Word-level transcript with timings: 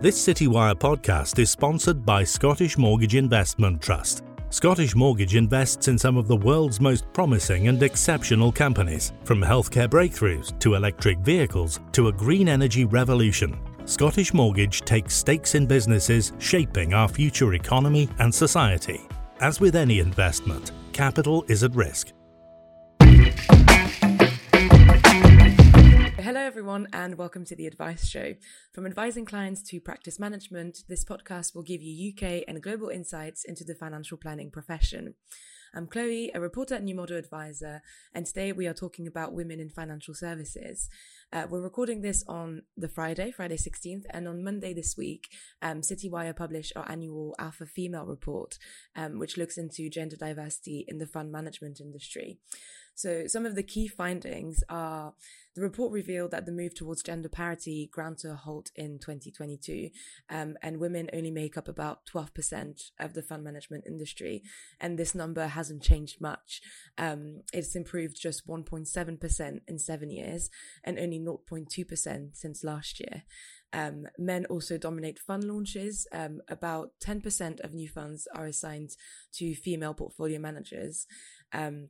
This 0.00 0.26
Citywire 0.26 0.74
podcast 0.74 1.38
is 1.38 1.50
sponsored 1.50 2.04
by 2.04 2.24
Scottish 2.24 2.76
Mortgage 2.76 3.14
Investment 3.14 3.80
Trust. 3.80 4.22
Scottish 4.50 4.94
Mortgage 4.94 5.34
invests 5.34 5.88
in 5.88 5.96
some 5.96 6.18
of 6.18 6.28
the 6.28 6.36
world's 6.36 6.78
most 6.78 7.10
promising 7.14 7.68
and 7.68 7.82
exceptional 7.82 8.52
companies, 8.52 9.12
from 9.24 9.40
healthcare 9.40 9.88
breakthroughs 9.88 10.58
to 10.58 10.74
electric 10.74 11.18
vehicles 11.20 11.80
to 11.92 12.08
a 12.08 12.12
green 12.12 12.50
energy 12.50 12.84
revolution. 12.84 13.58
Scottish 13.86 14.34
Mortgage 14.34 14.82
takes 14.82 15.14
stakes 15.14 15.54
in 15.54 15.64
businesses 15.64 16.32
shaping 16.38 16.92
our 16.92 17.08
future 17.08 17.54
economy 17.54 18.08
and 18.18 18.34
society. 18.34 19.00
As 19.40 19.58
with 19.58 19.74
any 19.74 20.00
investment, 20.00 20.72
capital 20.92 21.44
is 21.48 21.62
at 21.62 21.74
risk. 21.74 22.12
Hello, 26.24 26.40
everyone, 26.40 26.88
and 26.90 27.18
welcome 27.18 27.44
to 27.44 27.54
the 27.54 27.66
Advice 27.66 28.08
Show. 28.08 28.36
From 28.72 28.86
advising 28.86 29.26
clients 29.26 29.60
to 29.64 29.78
practice 29.78 30.18
management, 30.18 30.78
this 30.88 31.04
podcast 31.04 31.54
will 31.54 31.62
give 31.62 31.82
you 31.82 32.14
UK 32.14 32.44
and 32.48 32.62
global 32.62 32.88
insights 32.88 33.44
into 33.44 33.62
the 33.62 33.74
financial 33.74 34.16
planning 34.16 34.50
profession. 34.50 35.16
I'm 35.74 35.86
Chloe, 35.86 36.30
a 36.34 36.40
reporter 36.40 36.76
at 36.76 36.82
New 36.82 36.94
Model 36.94 37.18
Adviser, 37.18 37.82
and 38.14 38.24
today 38.24 38.52
we 38.52 38.66
are 38.66 38.72
talking 38.72 39.06
about 39.06 39.34
women 39.34 39.60
in 39.60 39.68
financial 39.68 40.14
services. 40.14 40.88
Uh, 41.30 41.46
we're 41.50 41.60
recording 41.60 42.00
this 42.00 42.24
on 42.26 42.62
the 42.74 42.88
Friday, 42.88 43.30
Friday 43.30 43.58
16th, 43.58 44.04
and 44.08 44.26
on 44.26 44.42
Monday 44.42 44.72
this 44.72 44.96
week, 44.96 45.28
um, 45.60 45.82
Citywire 45.82 46.34
published 46.34 46.72
our 46.74 46.90
annual 46.90 47.34
Alpha 47.38 47.66
Female 47.66 48.06
Report, 48.06 48.56
um, 48.96 49.18
which 49.18 49.36
looks 49.36 49.58
into 49.58 49.90
gender 49.90 50.16
diversity 50.16 50.86
in 50.88 50.96
the 50.96 51.06
fund 51.06 51.30
management 51.30 51.82
industry. 51.82 52.38
So, 52.94 53.26
some 53.26 53.44
of 53.44 53.54
the 53.54 53.62
key 53.62 53.88
findings 53.88 54.62
are 54.68 55.14
the 55.54 55.62
report 55.62 55.92
revealed 55.92 56.32
that 56.32 56.46
the 56.46 56.52
move 56.52 56.74
towards 56.74 57.02
gender 57.02 57.28
parity 57.28 57.88
ground 57.92 58.18
to 58.18 58.32
a 58.32 58.34
halt 58.34 58.70
in 58.74 58.98
2022, 58.98 59.90
um, 60.28 60.56
and 60.62 60.78
women 60.78 61.08
only 61.12 61.30
make 61.30 61.56
up 61.56 61.68
about 61.68 62.00
12% 62.12 62.90
of 62.98 63.14
the 63.14 63.22
fund 63.22 63.44
management 63.44 63.84
industry. 63.86 64.42
And 64.80 64.98
this 64.98 65.14
number 65.14 65.46
hasn't 65.46 65.82
changed 65.82 66.20
much. 66.20 66.60
Um, 66.98 67.42
it's 67.52 67.76
improved 67.76 68.20
just 68.20 68.48
1.7% 68.48 69.60
in 69.68 69.78
seven 69.78 70.10
years 70.10 70.50
and 70.82 70.98
only 70.98 71.20
0.2% 71.20 72.36
since 72.36 72.64
last 72.64 72.98
year. 72.98 73.22
Um, 73.72 74.06
men 74.18 74.46
also 74.46 74.78
dominate 74.78 75.18
fund 75.18 75.44
launches. 75.44 76.06
Um, 76.12 76.40
about 76.48 76.90
10% 77.04 77.60
of 77.60 77.74
new 77.74 77.88
funds 77.88 78.26
are 78.34 78.46
assigned 78.46 78.90
to 79.34 79.54
female 79.54 79.94
portfolio 79.94 80.38
managers. 80.38 81.06
Um, 81.52 81.88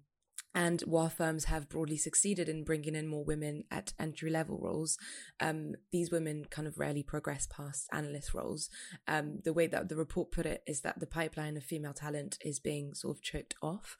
and 0.54 0.80
while 0.82 1.08
firms 1.08 1.46
have 1.46 1.68
broadly 1.68 1.96
succeeded 1.96 2.48
in 2.48 2.62
bringing 2.62 2.94
in 2.94 3.08
more 3.08 3.24
women 3.24 3.64
at 3.70 3.92
entry 3.98 4.30
level 4.30 4.58
roles, 4.62 4.96
um, 5.40 5.74
these 5.90 6.12
women 6.12 6.44
kind 6.48 6.68
of 6.68 6.78
rarely 6.78 7.02
progress 7.02 7.48
past 7.50 7.88
analyst 7.92 8.32
roles. 8.34 8.70
Um, 9.08 9.40
the 9.44 9.52
way 9.52 9.66
that 9.66 9.88
the 9.88 9.96
report 9.96 10.30
put 10.30 10.46
it 10.46 10.62
is 10.66 10.82
that 10.82 11.00
the 11.00 11.06
pipeline 11.06 11.56
of 11.56 11.64
female 11.64 11.92
talent 11.92 12.38
is 12.44 12.60
being 12.60 12.94
sort 12.94 13.16
of 13.16 13.22
choked 13.22 13.54
off. 13.62 13.96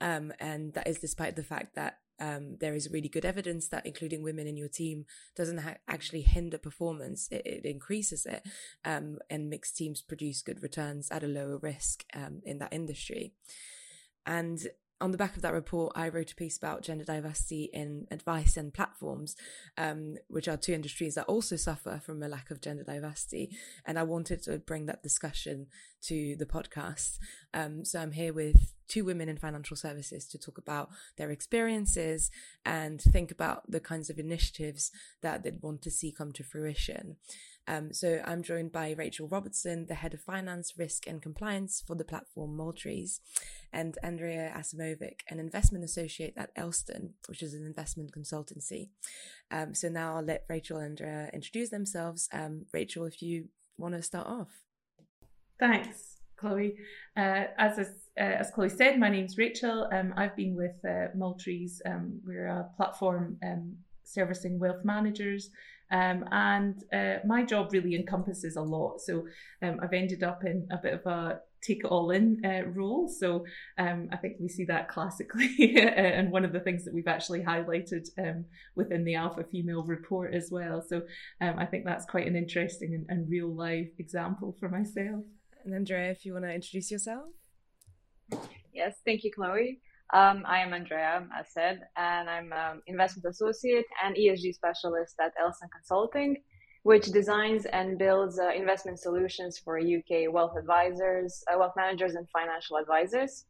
Um, 0.00 0.32
and 0.40 0.74
that 0.74 0.88
is 0.88 0.98
despite 0.98 1.36
the 1.36 1.44
fact 1.44 1.76
that 1.76 1.98
um, 2.18 2.56
there 2.60 2.74
is 2.74 2.90
really 2.90 3.08
good 3.08 3.24
evidence 3.24 3.68
that 3.68 3.86
including 3.86 4.22
women 4.22 4.46
in 4.46 4.56
your 4.56 4.68
team 4.68 5.06
doesn't 5.34 5.58
ha- 5.58 5.76
actually 5.88 6.22
hinder 6.22 6.58
performance; 6.58 7.26
it, 7.32 7.42
it 7.44 7.64
increases 7.64 8.26
it, 8.26 8.42
um, 8.84 9.18
and 9.28 9.50
mixed 9.50 9.76
teams 9.76 10.02
produce 10.02 10.42
good 10.42 10.62
returns 10.62 11.10
at 11.10 11.24
a 11.24 11.28
lower 11.28 11.58
risk 11.58 12.04
um, 12.14 12.40
in 12.44 12.58
that 12.58 12.72
industry. 12.72 13.32
And 14.24 14.60
on 15.02 15.10
the 15.10 15.18
back 15.18 15.34
of 15.34 15.42
that 15.42 15.52
report, 15.52 15.92
I 15.96 16.08
wrote 16.08 16.30
a 16.30 16.36
piece 16.36 16.56
about 16.56 16.82
gender 16.82 17.04
diversity 17.04 17.68
in 17.72 18.06
advice 18.10 18.56
and 18.56 18.72
platforms, 18.72 19.34
um, 19.76 20.16
which 20.28 20.46
are 20.46 20.56
two 20.56 20.72
industries 20.72 21.16
that 21.16 21.24
also 21.24 21.56
suffer 21.56 22.00
from 22.04 22.22
a 22.22 22.28
lack 22.28 22.52
of 22.52 22.60
gender 22.60 22.84
diversity. 22.84 23.50
And 23.84 23.98
I 23.98 24.04
wanted 24.04 24.42
to 24.44 24.58
bring 24.58 24.86
that 24.86 25.02
discussion 25.02 25.66
to 26.02 26.36
the 26.36 26.46
podcast. 26.46 27.18
Um, 27.52 27.84
so 27.84 28.00
I'm 28.00 28.12
here 28.12 28.32
with 28.32 28.72
two 28.92 29.04
women 29.04 29.28
in 29.28 29.38
financial 29.38 29.76
services 29.76 30.28
to 30.28 30.38
talk 30.38 30.58
about 30.58 30.90
their 31.16 31.30
experiences 31.30 32.30
and 32.66 33.00
think 33.00 33.30
about 33.30 33.62
the 33.70 33.80
kinds 33.80 34.10
of 34.10 34.18
initiatives 34.18 34.90
that 35.22 35.42
they'd 35.42 35.62
want 35.62 35.80
to 35.80 35.90
see 35.90 36.12
come 36.12 36.30
to 36.30 36.44
fruition. 36.44 37.16
Um, 37.66 37.94
so 37.94 38.20
I'm 38.24 38.42
joined 38.42 38.72
by 38.72 38.90
Rachel 38.90 39.28
Robertson, 39.28 39.86
the 39.86 39.94
head 39.94 40.12
of 40.12 40.20
finance, 40.20 40.74
risk, 40.76 41.06
and 41.06 41.22
compliance 41.22 41.82
for 41.86 41.94
the 41.94 42.04
platform 42.04 42.54
Multrees, 42.56 43.20
and 43.72 43.96
Andrea 44.02 44.52
Asimovic, 44.54 45.20
an 45.30 45.38
investment 45.38 45.84
associate 45.84 46.34
at 46.36 46.50
Elston, 46.54 47.14
which 47.28 47.42
is 47.42 47.54
an 47.54 47.64
investment 47.64 48.12
consultancy. 48.12 48.90
Um, 49.50 49.74
so 49.74 49.88
now 49.88 50.16
I'll 50.16 50.24
let 50.24 50.44
Rachel 50.48 50.78
and 50.78 51.00
Andrea 51.00 51.30
introduce 51.32 51.70
themselves. 51.70 52.28
Um, 52.32 52.66
Rachel, 52.74 53.06
if 53.06 53.22
you 53.22 53.48
want 53.78 53.94
to 53.94 54.02
start 54.02 54.26
off. 54.26 54.48
Thanks, 55.58 56.16
Chloe. 56.36 56.76
Uh, 57.16 57.44
as 57.56 57.78
uh, 58.20 58.24
as 58.40 58.50
Chloe 58.50 58.68
said, 58.68 58.98
my 58.98 59.08
name's 59.08 59.38
Rachel. 59.38 59.88
Um, 59.92 60.12
I've 60.16 60.36
been 60.36 60.54
with 60.54 60.76
uh, 60.88 61.06
Multrees. 61.14 61.80
Um, 61.86 62.20
we're 62.26 62.46
a 62.46 62.68
platform 62.76 63.38
um, 63.42 63.76
servicing 64.04 64.58
wealth 64.58 64.84
managers 64.84 65.50
um, 65.92 66.24
and 66.32 66.82
uh, 66.92 67.16
my 67.26 67.44
job 67.44 67.72
really 67.72 67.94
encompasses 67.94 68.56
a 68.56 68.62
lot. 68.62 69.00
So 69.00 69.26
um, 69.60 69.78
I've 69.82 69.92
ended 69.92 70.22
up 70.22 70.42
in 70.44 70.66
a 70.70 70.78
bit 70.78 70.94
of 70.94 71.06
a 71.06 71.40
take 71.62 71.84
it 71.84 71.86
all 71.86 72.10
in 72.10 72.42
uh, 72.44 72.68
role. 72.70 73.08
So 73.08 73.44
um, 73.78 74.08
I 74.10 74.16
think 74.16 74.36
we 74.40 74.48
see 74.48 74.64
that 74.64 74.88
classically, 74.88 75.76
and 75.78 76.32
one 76.32 76.44
of 76.44 76.52
the 76.52 76.60
things 76.60 76.84
that 76.84 76.94
we've 76.94 77.06
actually 77.06 77.40
highlighted 77.40 78.08
within 78.74 79.04
the 79.04 79.14
Alpha 79.14 79.44
Female 79.44 79.84
report 79.84 80.34
as 80.34 80.48
well. 80.50 80.82
So 80.86 81.02
I 81.40 81.66
think 81.66 81.84
that's 81.84 82.06
quite 82.06 82.26
an 82.26 82.36
interesting 82.36 82.94
and, 82.94 83.06
and 83.08 83.30
real 83.30 83.54
life 83.54 83.90
example 83.98 84.56
for 84.58 84.68
myself. 84.68 85.24
And 85.64 85.74
Andrea, 85.74 86.10
if 86.10 86.24
you 86.24 86.32
want 86.32 86.46
to 86.46 86.52
introduce 86.52 86.90
yourself. 86.90 87.28
Yes, 88.72 88.96
thank 89.04 89.24
you, 89.24 89.30
Chloe. 89.32 89.80
Um, 90.12 90.44
I 90.46 90.60
am 90.60 90.74
Andrea, 90.74 91.26
as 91.38 91.46
said, 91.52 91.80
and 91.96 92.28
I'm 92.28 92.52
an 92.52 92.82
investment 92.86 93.26
associate 93.30 93.86
and 94.04 94.14
ESG 94.14 94.54
specialist 94.54 95.14
at 95.20 95.32
Elston 95.40 95.68
Consulting, 95.74 96.36
which 96.82 97.06
designs 97.06 97.64
and 97.66 97.98
builds 97.98 98.38
uh, 98.38 98.50
investment 98.50 98.98
solutions 98.98 99.58
for 99.58 99.78
UK 99.78 100.30
wealth 100.30 100.54
advisors, 100.58 101.42
uh, 101.50 101.58
wealth 101.58 101.72
managers, 101.76 102.14
and 102.14 102.28
financial 102.28 102.76
advisors. 102.76 103.46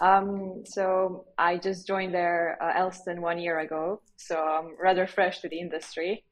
Um, 0.00 0.64
so 0.64 1.26
I 1.38 1.56
just 1.56 1.86
joined 1.86 2.14
there 2.14 2.58
uh, 2.60 2.72
Elston 2.76 3.20
one 3.20 3.38
year 3.38 3.60
ago, 3.60 4.00
so 4.16 4.36
I'm 4.36 4.74
rather 4.82 5.06
fresh 5.06 5.40
to 5.40 5.48
the 5.48 5.60
industry. 5.60 6.24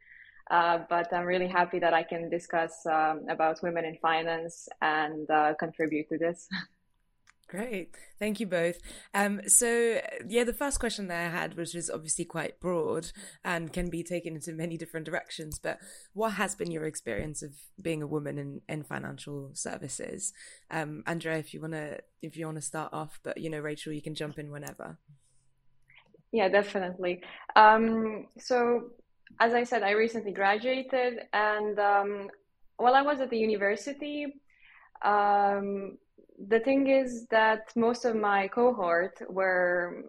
Uh, 0.50 0.80
but 0.88 1.12
I'm 1.12 1.26
really 1.26 1.46
happy 1.46 1.78
that 1.78 1.94
I 1.94 2.02
can 2.02 2.28
discuss 2.28 2.84
um, 2.86 3.24
about 3.30 3.62
women 3.62 3.84
in 3.84 3.96
finance 4.02 4.68
and 4.82 5.30
uh, 5.30 5.54
contribute 5.60 6.08
to 6.08 6.18
this. 6.18 6.48
Great. 7.50 7.96
Thank 8.20 8.38
you 8.38 8.46
both. 8.46 8.78
Um, 9.12 9.40
so, 9.48 10.00
yeah, 10.28 10.44
the 10.44 10.52
first 10.52 10.78
question 10.78 11.08
that 11.08 11.18
I 11.18 11.36
had, 11.36 11.56
which 11.56 11.74
is 11.74 11.90
obviously 11.90 12.24
quite 12.24 12.60
broad 12.60 13.10
and 13.44 13.72
can 13.72 13.90
be 13.90 14.04
taken 14.04 14.36
into 14.36 14.52
many 14.52 14.76
different 14.76 15.04
directions, 15.04 15.58
but 15.58 15.80
what 16.12 16.34
has 16.34 16.54
been 16.54 16.70
your 16.70 16.84
experience 16.84 17.42
of 17.42 17.56
being 17.82 18.02
a 18.02 18.06
woman 18.06 18.38
in, 18.38 18.60
in 18.68 18.84
financial 18.84 19.50
services? 19.52 20.32
Um, 20.70 21.02
Andrea, 21.08 21.38
if 21.38 21.52
you 21.52 21.60
want 21.60 21.72
to, 21.72 21.98
if 22.22 22.36
you 22.36 22.46
want 22.46 22.58
to 22.58 22.62
start 22.62 22.92
off, 22.92 23.18
but, 23.24 23.38
you 23.38 23.50
know, 23.50 23.58
Rachel, 23.58 23.92
you 23.92 24.00
can 24.00 24.14
jump 24.14 24.38
in 24.38 24.52
whenever. 24.52 24.96
Yeah, 26.30 26.48
definitely. 26.48 27.20
Um, 27.56 28.28
so, 28.38 28.90
as 29.40 29.54
I 29.54 29.64
said, 29.64 29.82
I 29.82 29.90
recently 29.90 30.30
graduated 30.30 31.22
and, 31.32 31.80
um, 31.80 32.28
while 32.76 32.94
I 32.94 33.02
was 33.02 33.20
at 33.20 33.28
the 33.28 33.38
university, 33.38 34.40
um, 35.02 35.98
the 36.48 36.60
thing 36.60 36.88
is 36.88 37.26
that 37.30 37.70
most 37.76 38.04
of 38.04 38.16
my 38.16 38.48
cohort 38.48 39.20
were 39.28 40.04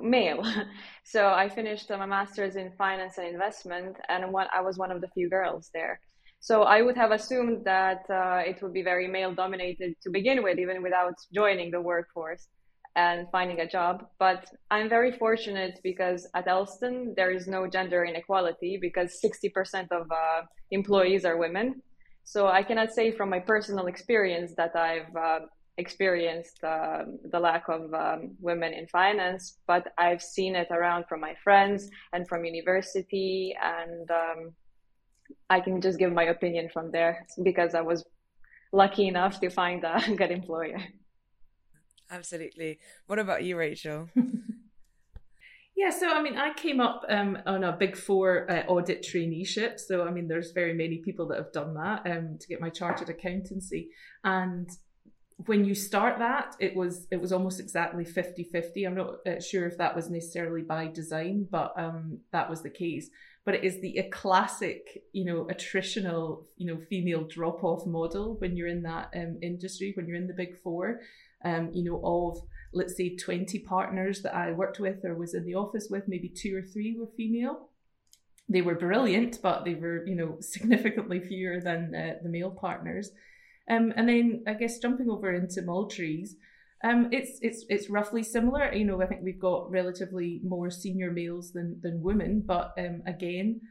male. 0.00 0.44
so 1.04 1.28
I 1.28 1.48
finished 1.48 1.88
my 1.90 2.06
master's 2.06 2.56
in 2.56 2.72
finance 2.76 3.18
and 3.18 3.28
investment, 3.28 3.96
and 4.08 4.32
one, 4.32 4.48
I 4.54 4.60
was 4.60 4.76
one 4.78 4.90
of 4.90 5.00
the 5.00 5.08
few 5.08 5.30
girls 5.30 5.70
there. 5.72 6.00
So 6.40 6.62
I 6.62 6.82
would 6.82 6.96
have 6.96 7.12
assumed 7.12 7.64
that 7.64 8.04
uh, 8.10 8.42
it 8.44 8.62
would 8.62 8.72
be 8.72 8.82
very 8.82 9.08
male 9.08 9.34
dominated 9.34 9.94
to 10.02 10.10
begin 10.10 10.42
with, 10.42 10.58
even 10.58 10.82
without 10.82 11.14
joining 11.32 11.70
the 11.70 11.80
workforce 11.80 12.48
and 12.94 13.26
finding 13.30 13.60
a 13.60 13.68
job. 13.68 14.06
But 14.18 14.48
I'm 14.70 14.88
very 14.88 15.12
fortunate 15.12 15.80
because 15.82 16.28
at 16.34 16.46
Elston, 16.48 17.14
there 17.16 17.30
is 17.30 17.46
no 17.46 17.66
gender 17.66 18.04
inequality 18.04 18.78
because 18.80 19.18
60% 19.24 19.90
of 19.92 20.10
uh, 20.10 20.42
employees 20.70 21.24
are 21.24 21.36
women. 21.36 21.82
So 22.26 22.48
I 22.48 22.64
cannot 22.64 22.92
say 22.92 23.12
from 23.12 23.30
my 23.30 23.38
personal 23.38 23.86
experience 23.86 24.52
that 24.56 24.74
I've 24.74 25.14
uh, 25.14 25.40
experienced 25.78 26.62
uh, 26.64 27.04
the 27.30 27.38
lack 27.38 27.68
of 27.68 27.94
um, 27.94 28.32
women 28.40 28.72
in 28.72 28.88
finance, 28.88 29.58
but 29.68 29.92
I've 29.96 30.20
seen 30.20 30.56
it 30.56 30.66
around 30.72 31.04
from 31.08 31.20
my 31.20 31.36
friends 31.44 31.88
and 32.12 32.28
from 32.28 32.44
university, 32.44 33.56
and 33.62 34.10
um, 34.10 34.52
I 35.48 35.60
can 35.60 35.80
just 35.80 36.00
give 36.00 36.12
my 36.12 36.24
opinion 36.24 36.68
from 36.72 36.90
there 36.90 37.24
because 37.44 37.76
I 37.76 37.82
was 37.82 38.04
lucky 38.72 39.06
enough 39.06 39.38
to 39.38 39.48
find 39.48 39.84
a 39.84 40.02
good 40.16 40.32
employer. 40.32 40.82
Absolutely. 42.10 42.80
What 43.06 43.20
about 43.20 43.44
you, 43.44 43.56
Rachel? 43.56 44.08
Yeah, 45.76 45.90
so 45.90 46.08
I 46.08 46.22
mean, 46.22 46.38
I 46.38 46.54
came 46.54 46.80
up 46.80 47.04
um, 47.06 47.36
on 47.44 47.62
a 47.62 47.72
Big 47.72 47.96
Four 47.96 48.50
uh, 48.50 48.64
audit 48.66 49.02
traineeship. 49.02 49.78
So 49.78 50.04
I 50.04 50.10
mean, 50.10 50.26
there's 50.26 50.52
very 50.52 50.72
many 50.72 51.02
people 51.04 51.28
that 51.28 51.36
have 51.36 51.52
done 51.52 51.74
that 51.74 52.06
um, 52.10 52.38
to 52.40 52.48
get 52.48 52.62
my 52.62 52.70
chartered 52.70 53.10
accountancy. 53.10 53.90
And 54.24 54.70
when 55.44 55.66
you 55.66 55.74
start 55.74 56.18
that, 56.18 56.56
it 56.60 56.74
was 56.74 57.06
it 57.10 57.20
was 57.20 57.30
almost 57.30 57.60
exactly 57.60 58.06
50-50. 58.06 58.86
I'm 58.86 58.94
not 58.94 59.16
uh, 59.26 59.38
sure 59.38 59.66
if 59.66 59.76
that 59.76 59.94
was 59.94 60.08
necessarily 60.08 60.62
by 60.62 60.86
design, 60.86 61.46
but 61.50 61.74
um, 61.76 62.20
that 62.32 62.48
was 62.48 62.62
the 62.62 62.70
case. 62.70 63.10
But 63.44 63.56
it 63.56 63.64
is 63.64 63.78
the 63.82 63.98
a 63.98 64.08
classic, 64.08 65.02
you 65.12 65.26
know, 65.26 65.46
attritional, 65.52 66.44
you 66.56 66.66
know, 66.66 66.80
female 66.88 67.26
drop 67.28 67.62
off 67.62 67.86
model 67.86 68.36
when 68.38 68.56
you're 68.56 68.66
in 68.66 68.82
that 68.84 69.10
um, 69.14 69.38
industry, 69.42 69.92
when 69.94 70.06
you're 70.06 70.16
in 70.16 70.26
the 70.26 70.32
Big 70.32 70.56
Four. 70.62 71.00
Um, 71.44 71.70
you 71.74 71.84
know, 71.84 72.00
of 72.02 72.40
let's 72.76 72.96
say 72.96 73.16
20 73.16 73.58
partners 73.60 74.22
that 74.22 74.34
I 74.34 74.52
worked 74.52 74.78
with 74.78 75.04
or 75.04 75.14
was 75.14 75.34
in 75.34 75.44
the 75.44 75.54
office 75.54 75.88
with, 75.90 76.04
maybe 76.06 76.28
two 76.28 76.56
or 76.56 76.62
three 76.62 76.96
were 76.98 77.08
female. 77.16 77.70
They 78.48 78.62
were 78.62 78.76
brilliant, 78.76 79.40
but 79.42 79.64
they 79.64 79.74
were, 79.74 80.06
you 80.06 80.14
know, 80.14 80.36
significantly 80.40 81.20
fewer 81.20 81.60
than 81.60 81.94
uh, 81.94 82.14
the 82.22 82.28
male 82.28 82.50
partners. 82.50 83.10
Um, 83.68 83.92
and 83.96 84.08
then 84.08 84.44
I 84.46 84.54
guess 84.54 84.78
jumping 84.78 85.10
over 85.10 85.32
into 85.32 85.62
Multrees, 85.62 86.36
um, 86.84 87.08
it's 87.10 87.38
it's 87.40 87.64
it's 87.68 87.90
roughly 87.90 88.22
similar. 88.22 88.72
You 88.72 88.84
know, 88.84 89.02
I 89.02 89.06
think 89.06 89.22
we've 89.24 89.40
got 89.40 89.70
relatively 89.70 90.40
more 90.44 90.70
senior 90.70 91.10
males 91.10 91.52
than 91.52 91.80
than 91.82 92.02
women, 92.02 92.44
but 92.46 92.74
um, 92.78 93.02
again, 93.06 93.62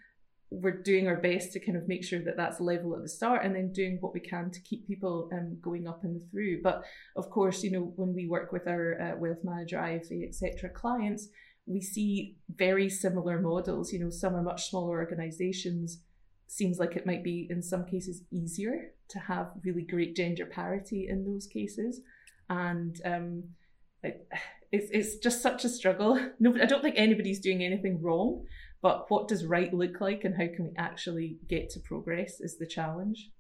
we're 0.52 0.82
doing 0.84 1.08
our 1.08 1.18
best 1.18 1.52
to 1.54 1.60
kind 1.60 1.78
of 1.78 1.88
make 1.88 2.04
sure 2.04 2.20
that 2.20 2.38
that's 2.38 2.60
level 2.60 2.96
at 2.96 3.02
the 3.02 3.10
start 3.10 3.44
and 3.44 3.56
then 3.56 3.72
doing 3.74 3.98
what 4.00 4.14
we 4.14 4.20
can 4.20 4.52
to 4.52 4.62
keep 4.62 4.88
people 4.88 5.30
um, 5.34 5.58
going 5.62 5.88
up 5.88 6.04
and 6.04 6.22
through. 6.32 6.62
But 6.62 6.84
of 7.16 7.30
course 7.30 7.64
you 7.64 7.72
know 7.72 7.94
when 7.96 8.14
we 8.14 8.28
work 8.28 8.52
with 8.52 8.68
our 8.68 9.02
uh, 9.02 9.18
wealth 9.18 9.44
manager 9.44 9.78
ifa 9.78 10.28
etc 10.28 10.70
clients 10.70 11.30
we 11.68 11.82
see 11.82 12.38
very 12.56 12.90
similar 12.90 13.40
models. 13.40 13.92
You 13.92 14.00
know 14.00 14.10
some 14.10 14.36
are 14.36 14.44
much 14.44 14.70
smaller 14.70 15.00
organizations. 15.00 16.00
Seems 16.48 16.78
like 16.78 16.96
it 16.96 17.08
might 17.08 17.24
be 17.24 17.48
in 17.50 17.62
some 17.62 17.86
cases 17.86 18.22
easier 18.32 18.92
to 19.10 19.20
have 19.20 19.52
really 19.64 19.82
great 19.82 20.16
gender 20.16 20.46
parity 20.46 21.08
in 21.10 21.26
those 21.26 21.48
cases. 21.48 22.02
And 22.50 22.96
um, 23.04 23.44
it, 24.04 24.28
it's, 24.72 24.90
it's 24.92 25.18
just 25.18 25.42
such 25.42 25.64
a 25.64 25.70
struggle. 25.70 26.20
No 26.40 26.54
i 26.62 26.66
don't 26.66 26.82
think 26.82 26.96
anybody's 26.98 27.40
doing 27.40 27.64
anything 27.64 28.02
wrong 28.02 28.44
but 28.86 29.10
what 29.10 29.28
does 29.28 29.44
right 29.48 29.74
look 29.74 30.00
like 30.00 30.26
and 30.26 30.36
how 30.36 30.46
can 30.46 30.66
we 30.66 30.74
actually 30.78 31.40
get 31.50 31.72
to 31.72 31.80
progress 31.80 32.40
is 32.40 32.60
the 32.60 32.68
challenge. 32.68 33.32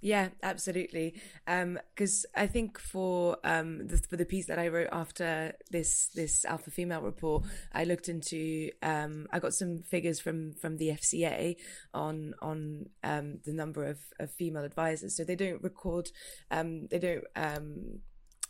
Yeah, 0.00 0.30
absolutely. 0.42 1.20
Because 1.46 2.24
um, 2.24 2.42
I 2.42 2.46
think 2.46 2.78
for 2.78 3.36
um, 3.44 3.86
the, 3.86 3.98
for 3.98 4.16
the 4.16 4.24
piece 4.24 4.46
that 4.46 4.58
I 4.58 4.68
wrote 4.68 4.88
after 4.92 5.52
this 5.70 6.08
this 6.14 6.46
alpha 6.46 6.70
female 6.70 7.02
report, 7.02 7.44
I 7.74 7.84
looked 7.84 8.08
into 8.08 8.70
um, 8.80 9.26
I 9.30 9.40
got 9.40 9.52
some 9.52 9.82
figures 9.90 10.20
from 10.20 10.54
from 10.54 10.78
the 10.78 10.88
FCA 10.88 11.56
on 11.92 12.32
on 12.40 12.86
um, 13.04 13.40
the 13.44 13.52
number 13.52 13.84
of, 13.84 13.98
of 14.18 14.32
female 14.32 14.64
advisors. 14.64 15.18
So 15.18 15.22
they 15.22 15.36
don't 15.36 15.62
record, 15.62 16.08
um, 16.50 16.86
they 16.90 16.98
don't 16.98 17.24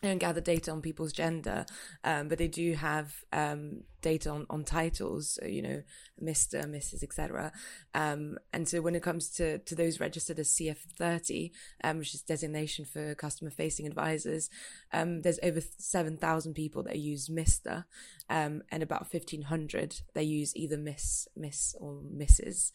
don't 0.02 0.18
gather 0.18 0.40
data 0.40 0.70
on 0.70 0.80
people's 0.80 1.12
gender, 1.12 1.66
um, 2.04 2.28
but 2.28 2.38
they 2.38 2.48
do 2.48 2.74
have 2.74 3.14
um, 3.32 3.82
data 4.00 4.30
on, 4.30 4.46
on 4.48 4.64
titles, 4.64 5.38
you 5.44 5.62
know, 5.62 5.82
Mr., 6.22 6.64
Mrs., 6.64 7.02
etc. 7.02 7.52
Um, 7.94 8.38
and 8.52 8.68
so 8.68 8.80
when 8.80 8.94
it 8.94 9.02
comes 9.02 9.28
to, 9.32 9.58
to 9.58 9.74
those 9.74 10.00
registered 10.00 10.38
as 10.38 10.48
CF30, 10.50 11.50
um, 11.84 11.98
which 11.98 12.14
is 12.14 12.22
designation 12.22 12.84
for 12.84 13.14
customer 13.14 13.50
facing 13.50 13.86
advisors, 13.86 14.48
um, 14.92 15.22
there's 15.22 15.40
over 15.42 15.60
7,000 15.78 16.54
people 16.54 16.82
that 16.84 16.98
use 16.98 17.28
Mr. 17.28 17.84
Um, 18.28 18.62
and 18.70 18.82
about 18.82 19.12
1,500 19.12 19.96
they 20.14 20.22
use 20.22 20.56
either 20.56 20.78
Miss, 20.78 21.28
Miss 21.36 21.74
or 21.78 22.00
Mrs. 22.14 22.72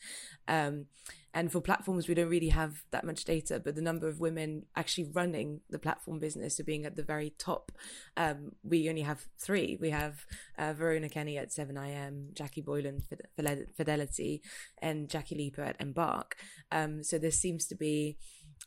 And 1.36 1.52
for 1.52 1.60
platforms, 1.60 2.08
we 2.08 2.14
don't 2.14 2.30
really 2.30 2.50
have 2.50 2.86
that 2.92 3.04
much 3.04 3.26
data, 3.26 3.60
but 3.60 3.76
the 3.76 3.82
number 3.82 4.08
of 4.08 4.22
women 4.22 4.64
actually 4.78 5.10
running 5.12 5.60
the 5.70 5.78
platform 5.78 6.18
business, 6.18 6.56
so 6.56 6.64
being 6.64 6.86
at 6.86 6.96
the 6.96 7.04
very 7.04 7.34
top, 7.38 7.74
um, 8.16 8.54
we 8.64 8.88
only 8.88 9.02
have 9.02 9.26
three. 9.38 9.78
We 9.80 9.90
have 9.90 10.26
uh, 10.58 10.72
Verona 10.72 11.10
Kenny 11.10 11.38
at 11.38 11.50
7IM, 11.50 12.34
Jackie 12.34 12.62
Boylan, 12.62 13.04
Fidelity, 13.76 14.44
and 14.82 15.10
Jackie 15.10 15.36
Leiper 15.36 15.68
at 15.68 15.76
Embark. 15.82 16.38
Um, 16.72 17.04
so 17.04 17.18
there 17.18 17.32
seems 17.32 17.68
to 17.68 17.76
be 17.76 18.18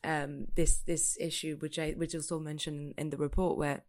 um, 0.05 0.49
this 0.55 0.81
this 0.81 1.17
issue, 1.19 1.56
which 1.61 1.79
I 1.79 1.93
which 1.93 2.14
also 2.14 2.38
mentioned 2.38 2.94
in 2.99 3.09
the 3.09 3.17
report, 3.17 3.56
where 3.56 3.82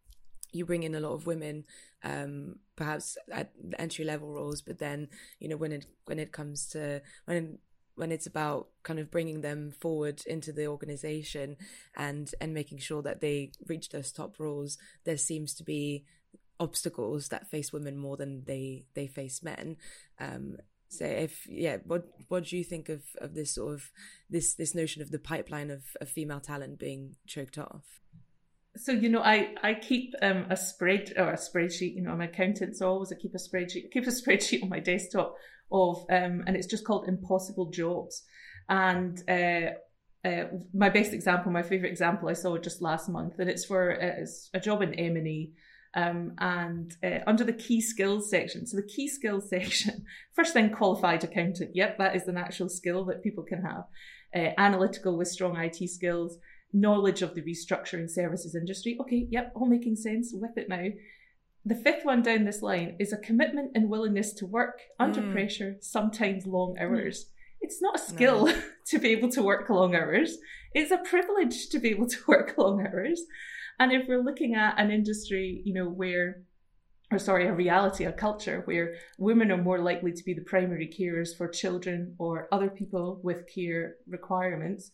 you 0.53 0.65
bring 0.65 0.83
in 0.83 0.95
a 0.95 0.99
lot 0.99 1.13
of 1.13 1.27
women, 1.27 1.65
um, 2.03 2.55
perhaps 2.77 3.17
at 3.31 3.51
entry 3.77 4.05
level 4.05 4.33
roles, 4.33 4.61
but 4.61 4.79
then 4.79 5.09
you 5.39 5.49
know 5.49 5.57
when 5.57 5.73
it 5.73 5.85
when 6.05 6.17
it 6.17 6.31
comes 6.31 6.67
to 6.69 7.01
when 7.25 7.59
when 7.99 8.11
it's 8.11 8.25
about 8.25 8.67
kind 8.83 8.99
of 8.99 9.11
bringing 9.11 9.41
them 9.41 9.71
forward 9.71 10.21
into 10.25 10.51
the 10.51 10.65
organization 10.65 11.57
and 11.95 12.31
and 12.41 12.53
making 12.53 12.77
sure 12.77 13.01
that 13.01 13.21
they 13.21 13.51
reach 13.67 13.89
those 13.89 14.11
top 14.11 14.39
roles 14.39 14.77
there 15.03 15.17
seems 15.17 15.53
to 15.53 15.63
be 15.63 16.05
obstacles 16.59 17.29
that 17.29 17.49
face 17.49 17.71
women 17.71 17.97
more 17.97 18.17
than 18.17 18.43
they 18.45 18.85
they 18.93 19.07
face 19.07 19.41
men. 19.41 19.77
Um, 20.19 20.57
so 20.89 21.05
if 21.05 21.47
yeah 21.47 21.77
what 21.85 22.09
what 22.27 22.45
do 22.45 22.57
you 22.57 22.63
think 22.63 22.89
of 22.89 23.03
of 23.19 23.33
this 23.33 23.55
sort 23.55 23.75
of 23.75 23.91
this 24.29 24.55
this 24.55 24.75
notion 24.75 25.01
of 25.01 25.11
the 25.11 25.19
pipeline 25.19 25.69
of, 25.69 25.83
of 26.01 26.09
female 26.09 26.39
talent 26.39 26.79
being 26.79 27.15
choked 27.27 27.57
off? 27.57 28.01
So 28.75 28.91
you 28.91 29.09
know 29.09 29.21
i 29.21 29.53
i 29.63 29.73
keep 29.73 30.13
um, 30.21 30.45
a 30.49 30.57
spread 30.57 31.13
or 31.17 31.31
a 31.31 31.37
spreadsheet 31.37 31.95
you 31.95 32.01
know 32.01 32.11
i'm 32.11 32.21
an 32.21 32.29
accountant 32.29 32.77
so 32.77 32.87
always 32.87 33.11
i 33.11 33.15
keep 33.15 33.33
a 33.33 33.37
spreadsheet 33.37 33.85
I 33.85 33.89
keep 33.91 34.07
a 34.07 34.11
spreadsheet 34.21 34.63
on 34.63 34.69
my 34.69 34.79
desktop 34.79 35.35
of, 35.71 36.05
um, 36.09 36.43
and 36.47 36.55
it's 36.55 36.67
just 36.67 36.85
called 36.85 37.07
Impossible 37.07 37.69
Jobs. 37.69 38.23
And 38.67 39.21
uh, 39.29 39.71
uh, 40.27 40.45
my 40.73 40.89
best 40.89 41.13
example, 41.13 41.51
my 41.51 41.63
favorite 41.63 41.91
example, 41.91 42.29
I 42.29 42.33
saw 42.33 42.57
just 42.57 42.81
last 42.81 43.09
month, 43.09 43.39
and 43.39 43.49
it's 43.49 43.65
for 43.65 43.93
uh, 43.93 44.21
it's 44.21 44.49
a 44.53 44.59
job 44.59 44.81
in 44.81 44.93
M 44.93 45.15
and 45.15 45.27
E. 45.27 45.53
Um, 45.95 46.33
and 46.37 46.95
uh, 47.03 47.19
under 47.25 47.43
the 47.43 47.53
key 47.53 47.81
skills 47.81 48.29
section, 48.29 48.67
so 48.67 48.77
the 48.77 48.83
key 48.83 49.07
skills 49.07 49.49
section, 49.49 50.05
first 50.33 50.53
thing, 50.53 50.69
qualified 50.69 51.23
accountant. 51.23 51.71
Yep, 51.73 51.97
that 51.97 52.15
is 52.15 52.27
an 52.27 52.37
actual 52.37 52.69
skill 52.69 53.05
that 53.05 53.23
people 53.23 53.43
can 53.43 53.63
have. 53.63 53.85
Uh, 54.35 54.53
analytical 54.59 55.17
with 55.17 55.27
strong 55.27 55.57
IT 55.57 55.89
skills, 55.89 56.37
knowledge 56.73 57.21
of 57.23 57.33
the 57.33 57.41
restructuring 57.41 58.09
services 58.09 58.55
industry. 58.55 58.97
Okay, 59.01 59.27
yep, 59.31 59.51
all 59.55 59.67
making 59.67 59.95
sense 59.95 60.31
with 60.33 60.55
it 60.57 60.69
now. 60.69 60.89
The 61.69 61.75
fifth 61.75 62.03
one 62.03 62.23
down 62.23 62.45
this 62.45 62.63
line 62.63 62.95
is 62.97 63.13
a 63.13 63.17
commitment 63.17 63.73
and 63.75 63.91
willingness 63.91 64.33
to 64.33 64.47
work 64.47 64.79
under 64.99 65.21
mm. 65.21 65.31
pressure, 65.31 65.75
sometimes 65.81 66.47
long 66.47 66.75
hours. 66.79 67.25
Mm. 67.25 67.29
It's 67.61 67.79
not 67.79 67.97
a 67.97 67.99
skill 67.99 68.47
no. 68.47 68.61
to 68.87 68.97
be 68.97 69.09
able 69.09 69.29
to 69.29 69.43
work 69.43 69.69
long 69.69 69.93
hours. 69.93 70.39
It's 70.73 70.89
a 70.89 70.97
privilege 70.97 71.69
to 71.69 71.77
be 71.77 71.89
able 71.89 72.07
to 72.07 72.17
work 72.27 72.55
long 72.57 72.87
hours. 72.87 73.21
And 73.79 73.91
if 73.91 74.07
we're 74.07 74.23
looking 74.23 74.55
at 74.55 74.79
an 74.79 74.89
industry, 74.89 75.61
you 75.63 75.75
know, 75.75 75.87
where 75.87 76.41
or 77.11 77.19
sorry, 77.19 77.45
a 77.45 77.53
reality, 77.53 78.05
a 78.05 78.11
culture 78.11 78.63
where 78.65 78.95
women 79.19 79.51
are 79.51 79.57
more 79.57 79.79
likely 79.79 80.11
to 80.11 80.23
be 80.23 80.33
the 80.33 80.41
primary 80.41 80.87
carers 80.87 81.37
for 81.37 81.47
children 81.47 82.15
or 82.17 82.47
other 82.51 82.69
people 82.69 83.19
with 83.23 83.47
care 83.53 83.97
requirements, 84.07 84.89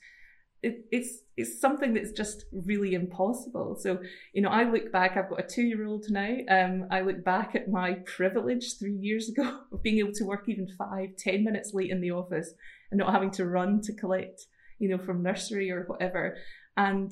it, 0.65 0.85
it's 0.91 1.21
it's 1.37 1.59
something 1.59 1.93
that's 1.93 2.11
just 2.11 2.45
really 2.51 2.93
impossible. 2.93 3.77
So, 3.79 3.99
you 4.33 4.41
know, 4.41 4.49
I 4.49 4.63
look 4.63 4.91
back, 4.91 5.17
I've 5.17 5.29
got 5.29 5.41
a 5.41 5.47
two 5.47 5.63
year 5.63 5.85
old 5.85 6.05
now. 6.09 6.37
Um, 6.49 6.87
I 6.89 7.01
look 7.01 7.23
back 7.23 7.55
at 7.55 7.69
my 7.69 7.95
privilege 8.05 8.79
three 8.79 8.95
years 8.95 9.29
ago 9.29 9.59
of 9.71 9.83
being 9.83 9.99
able 9.99 10.13
to 10.13 10.25
work 10.25 10.45
even 10.47 10.67
five, 10.77 11.09
ten 11.17 11.43
minutes 11.43 11.71
late 11.73 11.91
in 11.91 12.01
the 12.01 12.11
office 12.11 12.53
and 12.89 12.97
not 12.97 13.13
having 13.13 13.31
to 13.31 13.45
run 13.45 13.81
to 13.81 13.93
collect, 13.93 14.45
you 14.79 14.89
know, 14.89 14.97
from 14.97 15.21
nursery 15.21 15.69
or 15.71 15.83
whatever. 15.83 16.37
And 16.77 17.11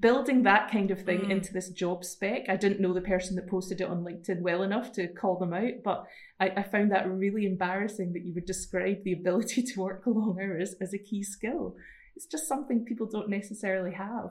building 0.00 0.42
that 0.42 0.70
kind 0.70 0.90
of 0.90 1.02
thing 1.02 1.20
mm. 1.20 1.30
into 1.30 1.52
this 1.52 1.70
job 1.70 2.04
spec, 2.04 2.48
I 2.48 2.56
didn't 2.56 2.80
know 2.80 2.92
the 2.92 3.00
person 3.00 3.36
that 3.36 3.48
posted 3.48 3.80
it 3.80 3.88
on 3.88 4.04
LinkedIn 4.04 4.42
well 4.42 4.62
enough 4.62 4.92
to 4.92 5.08
call 5.08 5.38
them 5.38 5.54
out, 5.54 5.82
but 5.84 6.04
I, 6.40 6.50
I 6.50 6.62
found 6.62 6.92
that 6.92 7.10
really 7.10 7.46
embarrassing 7.46 8.12
that 8.12 8.24
you 8.24 8.34
would 8.34 8.46
describe 8.46 9.02
the 9.04 9.12
ability 9.12 9.62
to 9.74 9.80
work 9.80 10.02
long 10.06 10.38
hours 10.40 10.74
as 10.80 10.94
a 10.94 10.98
key 10.98 11.22
skill 11.22 11.74
it's 12.18 12.26
just 12.26 12.48
something 12.48 12.84
people 12.84 13.06
don't 13.06 13.28
necessarily 13.28 13.92
have. 13.92 14.30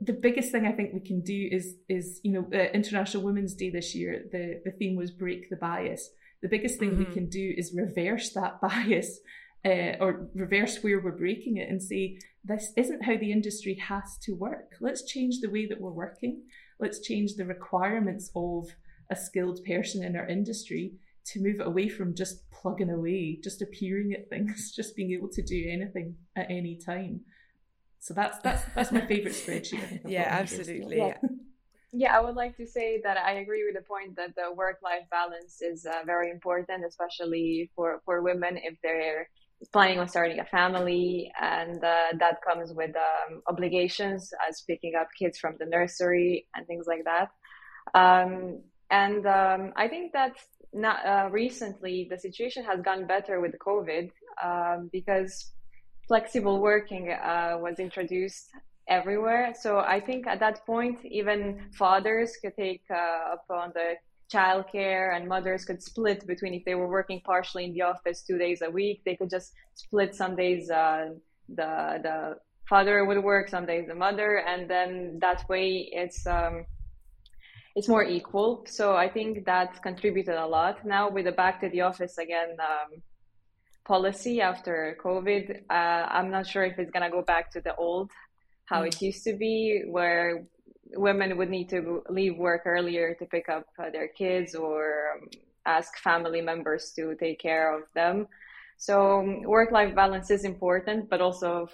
The 0.00 0.14
biggest 0.14 0.50
thing 0.50 0.64
I 0.66 0.72
think 0.72 0.94
we 0.94 1.00
can 1.00 1.20
do 1.20 1.48
is 1.52 1.74
is 1.90 2.20
you 2.22 2.32
know 2.32 2.46
uh, 2.54 2.70
International 2.72 3.22
Women's 3.22 3.54
Day 3.54 3.68
this 3.68 3.94
year. 3.94 4.24
The 4.32 4.62
the 4.64 4.72
theme 4.72 4.96
was 4.96 5.10
break 5.10 5.50
the 5.50 5.56
bias. 5.56 6.08
The 6.40 6.48
biggest 6.48 6.78
thing 6.78 6.92
mm-hmm. 6.92 7.10
we 7.10 7.14
can 7.16 7.28
do 7.28 7.54
is 7.54 7.74
reverse 7.74 8.32
that 8.32 8.60
bias 8.66 9.20
uh, 9.62 9.92
or 10.00 10.30
reverse 10.34 10.82
where 10.82 11.00
we're 11.00 11.22
breaking 11.24 11.58
it 11.58 11.68
and 11.68 11.82
say 11.82 12.18
this 12.44 12.72
isn't 12.78 13.04
how 13.04 13.18
the 13.18 13.30
industry 13.30 13.74
has 13.74 14.16
to 14.22 14.32
work. 14.32 14.76
Let's 14.80 15.04
change 15.04 15.40
the 15.40 15.50
way 15.50 15.66
that 15.66 15.82
we're 15.82 16.00
working. 16.04 16.44
Let's 16.78 17.00
change 17.00 17.34
the 17.34 17.44
requirements 17.44 18.30
of 18.34 18.68
a 19.10 19.16
skilled 19.16 19.60
person 19.66 20.02
in 20.02 20.16
our 20.16 20.26
industry 20.26 20.94
to 21.26 21.40
move 21.40 21.60
it 21.60 21.66
away 21.66 21.88
from 21.88 22.14
just 22.14 22.50
plugging 22.50 22.90
away, 22.90 23.38
just 23.42 23.62
appearing 23.62 24.12
at 24.12 24.28
things, 24.28 24.72
just 24.76 24.96
being 24.96 25.12
able 25.12 25.28
to 25.28 25.42
do 25.42 25.68
anything 25.70 26.16
at 26.36 26.46
any 26.50 26.78
time. 26.84 27.20
So 27.98 28.14
that's 28.14 28.38
that's 28.38 28.62
that's 28.74 28.92
my 28.92 29.06
favorite 29.06 29.34
spreadsheet. 29.34 30.00
yeah, 30.06 30.26
absolutely. 30.28 30.98
Yeah. 30.98 31.16
Yeah, 31.92 32.16
I 32.16 32.20
would 32.20 32.36
like 32.36 32.56
to 32.58 32.66
say 32.68 33.00
that 33.02 33.16
I 33.16 33.32
agree 33.40 33.64
with 33.64 33.74
the 33.74 33.82
point 33.82 34.14
that 34.14 34.36
the 34.36 34.54
work-life 34.54 35.10
balance 35.10 35.60
is 35.60 35.86
uh, 35.86 36.04
very 36.06 36.30
important, 36.30 36.84
especially 36.86 37.68
for 37.74 38.00
for 38.04 38.22
women 38.22 38.56
if 38.62 38.78
they're 38.80 39.28
planning 39.72 39.98
on 39.98 40.08
starting 40.08 40.38
a 40.38 40.44
family, 40.44 41.32
and 41.40 41.82
uh, 41.82 42.12
that 42.18 42.38
comes 42.46 42.72
with 42.72 42.94
um, 42.96 43.42
obligations 43.48 44.32
as 44.48 44.62
picking 44.68 44.94
up 44.94 45.08
kids 45.18 45.38
from 45.38 45.56
the 45.58 45.66
nursery 45.66 46.46
and 46.54 46.64
things 46.66 46.86
like 46.86 47.04
that. 47.04 47.30
Um, 47.98 48.62
and 48.90 49.26
um, 49.26 49.72
I 49.76 49.88
think 49.88 50.12
that 50.12 50.36
not, 50.72 51.04
uh, 51.04 51.28
recently 51.30 52.06
the 52.10 52.18
situation 52.18 52.64
has 52.64 52.80
gone 52.80 53.06
better 53.06 53.40
with 53.40 53.54
COVID 53.58 54.10
um, 54.42 54.90
because 54.92 55.52
flexible 56.06 56.60
working 56.60 57.10
uh, 57.10 57.56
was 57.60 57.78
introduced 57.78 58.50
everywhere. 58.88 59.54
So 59.58 59.78
I 59.78 60.00
think 60.00 60.26
at 60.26 60.40
that 60.40 60.64
point, 60.66 61.04
even 61.04 61.70
fathers 61.72 62.36
could 62.42 62.56
take 62.56 62.82
uh, 62.90 63.36
upon 63.36 63.72
the 63.74 63.94
childcare 64.32 65.16
and 65.16 65.28
mothers 65.28 65.64
could 65.64 65.82
split 65.82 66.26
between 66.26 66.54
if 66.54 66.64
they 66.64 66.74
were 66.74 66.88
working 66.88 67.20
partially 67.24 67.64
in 67.64 67.72
the 67.72 67.82
office 67.82 68.22
two 68.22 68.38
days 68.38 68.62
a 68.62 68.70
week, 68.70 69.02
they 69.04 69.16
could 69.16 69.30
just 69.30 69.52
split 69.74 70.14
some 70.14 70.36
days 70.36 70.70
uh, 70.70 71.10
the 71.48 72.00
the 72.02 72.36
father 72.68 73.04
would 73.04 73.22
work, 73.22 73.48
some 73.48 73.66
days 73.66 73.86
the 73.88 73.94
mother, 73.94 74.44
and 74.46 74.70
then 74.70 75.18
that 75.20 75.48
way 75.48 75.88
it's 75.92 76.26
um, 76.26 76.64
it's 77.76 77.88
more 77.88 78.04
equal. 78.04 78.64
So 78.66 78.96
I 78.96 79.08
think 79.08 79.44
that 79.46 79.82
contributed 79.82 80.34
a 80.34 80.46
lot. 80.46 80.84
Now 80.84 81.10
with 81.10 81.26
the 81.26 81.32
back 81.32 81.60
to 81.60 81.68
the 81.68 81.82
office 81.82 82.18
again 82.18 82.56
um, 82.60 83.02
policy 83.84 84.40
after 84.40 84.96
COVID, 85.02 85.62
uh, 85.70 85.72
I'm 86.16 86.30
not 86.30 86.46
sure 86.46 86.64
if 86.64 86.78
it's 86.78 86.90
gonna 86.90 87.10
go 87.10 87.22
back 87.22 87.50
to 87.52 87.60
the 87.60 87.74
old 87.76 88.10
how 88.66 88.82
mm. 88.82 88.86
it 88.88 89.02
used 89.02 89.24
to 89.24 89.34
be, 89.34 89.82
where 89.86 90.46
women 90.94 91.36
would 91.36 91.50
need 91.50 91.68
to 91.68 92.02
leave 92.08 92.36
work 92.36 92.62
earlier 92.64 93.14
to 93.14 93.24
pick 93.26 93.48
up 93.48 93.66
uh, 93.78 93.90
their 93.90 94.08
kids 94.08 94.54
or 94.54 95.12
um, 95.14 95.28
ask 95.66 95.98
family 95.98 96.40
members 96.40 96.92
to 96.96 97.14
take 97.16 97.38
care 97.38 97.76
of 97.76 97.82
them. 97.94 98.26
So 98.76 99.20
um, 99.20 99.42
work-life 99.42 99.94
balance 99.94 100.30
is 100.30 100.44
important, 100.44 101.10
but 101.10 101.20
also 101.20 101.68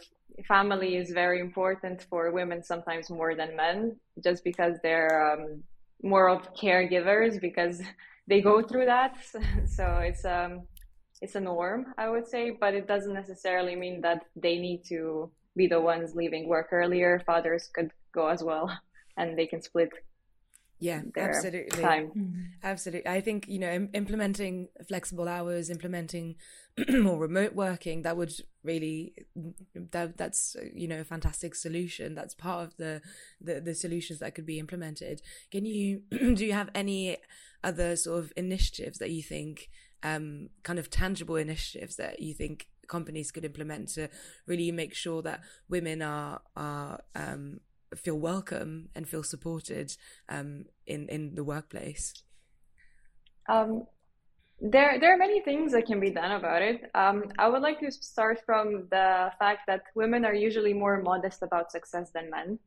family 0.49 0.97
is 0.97 1.11
very 1.13 1.41
important 1.41 2.03
for 2.11 2.31
women 2.33 2.63
sometimes 2.63 3.11
more 3.11 3.35
than 3.35 3.57
men, 3.57 3.97
just 4.23 4.43
because 4.45 4.77
they're 4.83 5.33
um, 5.33 5.63
more 6.03 6.29
of 6.29 6.55
caregivers 6.55 7.41
because 7.41 7.83
they 8.27 8.41
go 8.41 8.63
through 8.63 8.87
that. 8.87 9.17
So 9.67 9.85
it's 9.99 10.25
um 10.25 10.63
it's 11.23 11.35
a 11.35 11.41
norm, 11.41 11.95
I 11.97 12.11
would 12.11 12.27
say, 12.27 12.51
but 12.51 12.75
it 12.75 12.87
doesn't 12.87 13.15
necessarily 13.15 13.75
mean 13.75 14.03
that 14.03 14.27
they 14.37 14.59
need 14.59 14.85
to 14.89 15.31
be 15.57 15.67
the 15.67 15.81
ones 15.81 16.15
leaving 16.15 16.47
work 16.49 16.69
earlier. 16.73 17.23
Fathers 17.25 17.71
could 17.75 17.91
go 18.13 18.29
as 18.29 18.43
well, 18.43 18.71
and 19.17 19.39
they 19.39 19.47
can 19.47 19.63
split 19.63 19.91
yeah 20.79 21.01
absolutely. 21.17 21.83
mm-hmm. 21.83 22.43
absolutely. 22.63 23.11
I 23.11 23.21
think 23.21 23.49
you 23.49 23.59
know 23.59 23.71
Im- 23.71 23.91
implementing 23.95 24.69
flexible 24.87 25.29
hours 25.29 25.71
implementing 25.71 26.37
more 26.89 27.19
remote 27.19 27.55
working 27.55 28.03
that 28.03 28.17
would 28.17 28.33
really 28.63 29.15
that 29.75 30.17
that's 30.19 30.57
you 30.75 30.87
know 30.87 31.01
a 31.01 31.05
fantastic 31.05 31.55
solution. 31.55 32.15
That's 32.15 32.35
part 32.35 32.67
of 32.67 32.77
the 32.77 33.01
the, 33.41 33.61
the 33.61 33.75
solutions 33.75 34.19
that 34.19 34.35
could 34.35 34.47
be 34.47 34.59
implemented. 34.59 35.23
Can 35.51 35.65
you 35.65 36.03
do 36.11 36.45
you 36.45 36.53
have 36.53 36.71
any 36.75 37.17
other 37.65 37.97
sort 37.97 38.19
of 38.19 38.33
initiatives 38.37 38.99
that 38.99 39.11
you 39.11 39.23
think 39.23 39.71
um 40.03 40.51
kind 40.63 40.79
of 40.79 40.91
tangible 40.91 41.37
initiatives 41.37 41.97
that 41.97 42.21
you 42.21 42.35
think 42.35 42.67
companies 42.87 43.31
could 43.31 43.45
implement 43.45 43.89
to 43.89 44.09
really 44.47 44.71
make 44.71 44.95
sure 44.95 45.23
that 45.23 45.41
women 45.69 46.03
are 46.03 46.41
are 46.55 47.01
um 47.15 47.61
feel 47.97 48.19
welcome 48.19 48.89
and 48.95 49.09
feel 49.09 49.23
supported 49.23 49.97
um, 50.29 50.67
in 50.87 51.09
in 51.09 51.35
the 51.35 51.45
workplace? 51.45 52.15
Um, 53.49 53.87
there 54.61 54.99
there 55.01 55.15
are 55.15 55.19
many 55.19 55.41
things 55.43 55.73
that 55.73 55.87
can 55.87 56.01
be 56.01 56.11
done 56.11 56.33
about 56.33 56.63
it. 56.63 56.91
Um, 56.95 57.25
I 57.39 57.49
would 57.49 57.63
like 57.63 57.81
to 57.81 57.91
start 57.91 58.41
from 58.47 58.89
the 58.91 59.31
fact 59.39 59.61
that 59.67 59.83
women 59.95 60.25
are 60.25 60.35
usually 60.35 60.73
more 60.73 61.03
modest 61.03 61.43
about 61.43 61.71
success 61.71 62.11
than 62.11 62.31
men. 62.31 62.59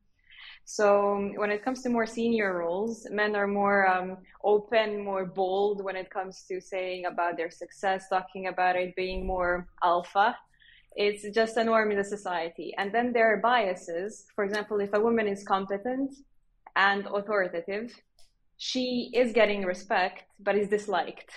So 0.65 1.31
when 1.35 1.51
it 1.51 1.63
comes 1.63 1.81
to 1.83 1.89
more 1.89 2.05
senior 2.05 2.59
roles, 2.59 3.07
men 3.09 3.35
are 3.35 3.47
more 3.47 3.87
um, 3.87 4.17
open, 4.43 5.03
more 5.03 5.25
bold 5.25 5.83
when 5.83 5.95
it 5.95 6.11
comes 6.11 6.43
to 6.43 6.61
saying 6.61 7.05
about 7.05 7.37
their 7.37 7.49
success, 7.49 8.07
talking 8.07 8.47
about 8.47 8.75
it, 8.75 8.95
being 8.95 9.25
more 9.25 9.67
alpha 9.81 10.35
it's 10.99 11.23
just 11.33 11.55
a 11.55 11.63
norm 11.63 11.91
in 11.91 11.97
the 11.97 12.03
society. 12.03 12.73
And 12.77 12.93
then 12.93 13.13
there 13.13 13.33
are 13.33 13.37
biases. 13.37 14.25
For 14.35 14.43
example, 14.43 14.81
if 14.81 14.91
a 14.93 14.99
woman 14.99 15.27
is 15.29 15.43
competent 15.43 16.13
and 16.75 17.07
authoritative, 17.07 17.87
she 18.57 19.09
is 19.13 19.31
getting 19.31 19.63
respect, 19.63 20.25
but 20.41 20.57
is 20.57 20.67
disliked. 20.67 21.31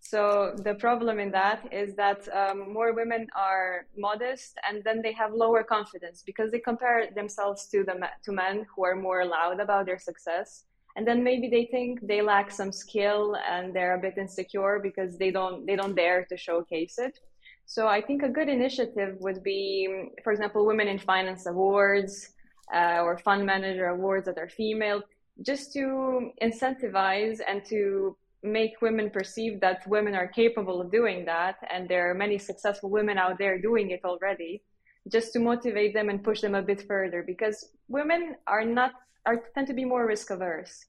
So 0.00 0.54
the 0.58 0.74
problem 0.74 1.18
in 1.18 1.30
that 1.30 1.60
is 1.72 1.94
that 1.96 2.28
um, 2.40 2.70
more 2.70 2.92
women 2.92 3.26
are 3.34 3.86
modest, 3.96 4.58
and 4.68 4.84
then 4.84 5.00
they 5.00 5.12
have 5.12 5.32
lower 5.32 5.62
confidence 5.62 6.22
because 6.22 6.50
they 6.50 6.58
compare 6.58 7.08
themselves 7.14 7.68
to 7.68 7.82
the 7.84 7.94
to 8.24 8.32
men 8.32 8.66
who 8.70 8.84
are 8.84 8.96
more 8.96 9.24
loud 9.24 9.60
about 9.60 9.86
their 9.86 9.98
success, 9.98 10.64
and 10.96 11.06
then 11.06 11.24
maybe 11.24 11.48
they 11.48 11.64
think 11.74 12.06
they 12.06 12.20
lack 12.20 12.50
some 12.50 12.72
skill 12.72 13.36
and 13.48 13.74
they're 13.74 13.94
a 13.94 14.02
bit 14.06 14.18
insecure 14.18 14.80
because 14.82 15.16
they 15.16 15.30
don't 15.30 15.64
they 15.66 15.76
don't 15.76 15.94
dare 15.94 16.26
to 16.26 16.36
showcase 16.36 16.98
it. 16.98 17.18
So 17.66 17.88
I 17.88 18.00
think 18.02 18.22
a 18.22 18.28
good 18.28 18.48
initiative 18.48 19.16
would 19.20 19.42
be, 19.42 20.10
for 20.22 20.32
example, 20.32 20.66
Women 20.66 20.88
in 20.88 20.98
Finance 20.98 21.46
Awards 21.46 22.30
uh, 22.74 23.00
or 23.02 23.18
Fund 23.18 23.46
Manager 23.46 23.86
Awards 23.86 24.26
that 24.26 24.38
are 24.38 24.48
female, 24.48 25.02
just 25.40 25.72
to 25.72 26.30
incentivize 26.42 27.40
and 27.46 27.64
to 27.66 28.16
make 28.42 28.82
women 28.82 29.08
perceive 29.08 29.60
that 29.60 29.86
women 29.86 30.14
are 30.14 30.26
capable 30.26 30.80
of 30.80 30.90
doing 30.90 31.24
that. 31.24 31.56
And 31.72 31.88
there 31.88 32.10
are 32.10 32.14
many 32.14 32.38
successful 32.38 32.90
women 32.90 33.16
out 33.16 33.38
there 33.38 33.60
doing 33.60 33.90
it 33.90 34.00
already, 34.04 34.62
just 35.08 35.32
to 35.32 35.38
motivate 35.38 35.94
them 35.94 36.08
and 36.08 36.22
push 36.22 36.40
them 36.40 36.54
a 36.54 36.62
bit 36.62 36.86
further 36.86 37.22
because 37.22 37.70
women 37.88 38.34
are 38.46 38.64
not, 38.64 38.92
are 39.26 39.42
tend 39.54 39.66
to 39.68 39.74
be 39.74 39.84
more 39.84 40.06
risk 40.06 40.30
averse. 40.30 40.84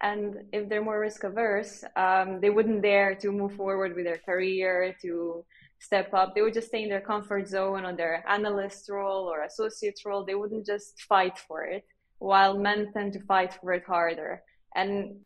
And 0.00 0.44
if 0.52 0.68
they're 0.68 0.84
more 0.84 1.00
risk 1.00 1.24
averse, 1.24 1.84
um, 1.96 2.40
they 2.40 2.50
wouldn't 2.50 2.82
dare 2.82 3.14
to 3.16 3.32
move 3.32 3.54
forward 3.54 3.96
with 3.96 4.04
their 4.04 4.18
career, 4.18 4.94
to 5.02 5.44
step 5.78 6.12
up. 6.12 6.34
They 6.34 6.42
would 6.42 6.54
just 6.54 6.68
stay 6.68 6.82
in 6.82 6.88
their 6.88 7.00
comfort 7.00 7.48
zone 7.48 7.84
on 7.84 7.96
their 7.96 8.24
analyst 8.28 8.88
role 8.88 9.26
or 9.26 9.44
associate 9.44 10.00
role. 10.04 10.24
They 10.24 10.34
wouldn't 10.34 10.66
just 10.66 11.00
fight 11.02 11.38
for 11.38 11.64
it, 11.64 11.84
while 12.18 12.58
men 12.58 12.92
tend 12.92 13.12
to 13.14 13.20
fight 13.20 13.54
for 13.54 13.72
it 13.72 13.84
harder. 13.84 14.42
And 14.74 15.20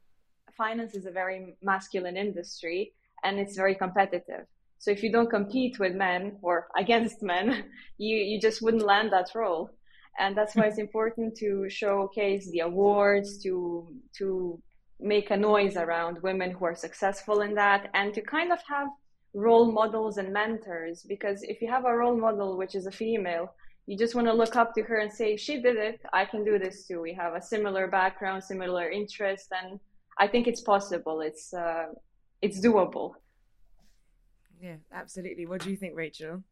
finance 0.56 0.94
is 0.94 1.06
a 1.06 1.10
very 1.10 1.56
masculine 1.62 2.16
industry 2.16 2.92
and 3.24 3.38
it's 3.38 3.56
very 3.56 3.74
competitive. 3.74 4.46
So 4.78 4.90
if 4.90 5.02
you 5.02 5.12
don't 5.12 5.30
compete 5.30 5.78
with 5.78 5.94
men 5.94 6.38
or 6.42 6.66
against 6.76 7.22
men, 7.22 7.64
you, 7.98 8.16
you 8.16 8.40
just 8.40 8.62
wouldn't 8.62 8.84
land 8.84 9.12
that 9.12 9.30
role. 9.34 9.70
And 10.18 10.36
that's 10.36 10.54
why 10.56 10.64
it's 10.64 10.78
important 10.86 11.36
to 11.36 11.68
showcase 11.70 12.50
the 12.50 12.60
awards, 12.60 13.42
to 13.44 13.88
to 14.18 14.60
make 15.00 15.30
a 15.30 15.36
noise 15.36 15.76
around 15.76 16.22
women 16.22 16.52
who 16.52 16.64
are 16.64 16.74
successful 16.74 17.40
in 17.40 17.54
that, 17.54 17.90
and 17.94 18.12
to 18.14 18.20
kind 18.20 18.52
of 18.52 18.58
have 18.68 18.88
role 19.34 19.70
models 19.72 20.18
and 20.18 20.32
mentors 20.32 21.02
because 21.02 21.42
if 21.42 21.62
you 21.62 21.68
have 21.68 21.84
a 21.86 21.96
role 21.96 22.16
model 22.16 22.56
which 22.56 22.74
is 22.74 22.86
a 22.86 22.90
female 22.90 23.54
you 23.86 23.96
just 23.96 24.14
want 24.14 24.26
to 24.26 24.32
look 24.32 24.56
up 24.56 24.74
to 24.74 24.82
her 24.82 24.98
and 24.98 25.12
say 25.12 25.36
she 25.36 25.60
did 25.60 25.76
it 25.76 26.00
i 26.12 26.24
can 26.24 26.44
do 26.44 26.58
this 26.58 26.86
too. 26.86 27.00
We 27.00 27.14
have 27.14 27.34
a 27.34 27.42
similar 27.42 27.86
background 27.86 28.44
similar 28.44 28.90
interest 28.90 29.48
and 29.60 29.80
i 30.18 30.26
think 30.26 30.46
it's 30.46 30.60
possible. 30.60 31.20
It's 31.20 31.54
uh, 31.54 31.86
it's 32.42 32.60
doable. 32.60 33.14
Yeah 34.60 34.76
absolutely. 34.92 35.46
What 35.46 35.62
do 35.62 35.70
you 35.70 35.76
think 35.76 35.94
rachel? 35.96 36.42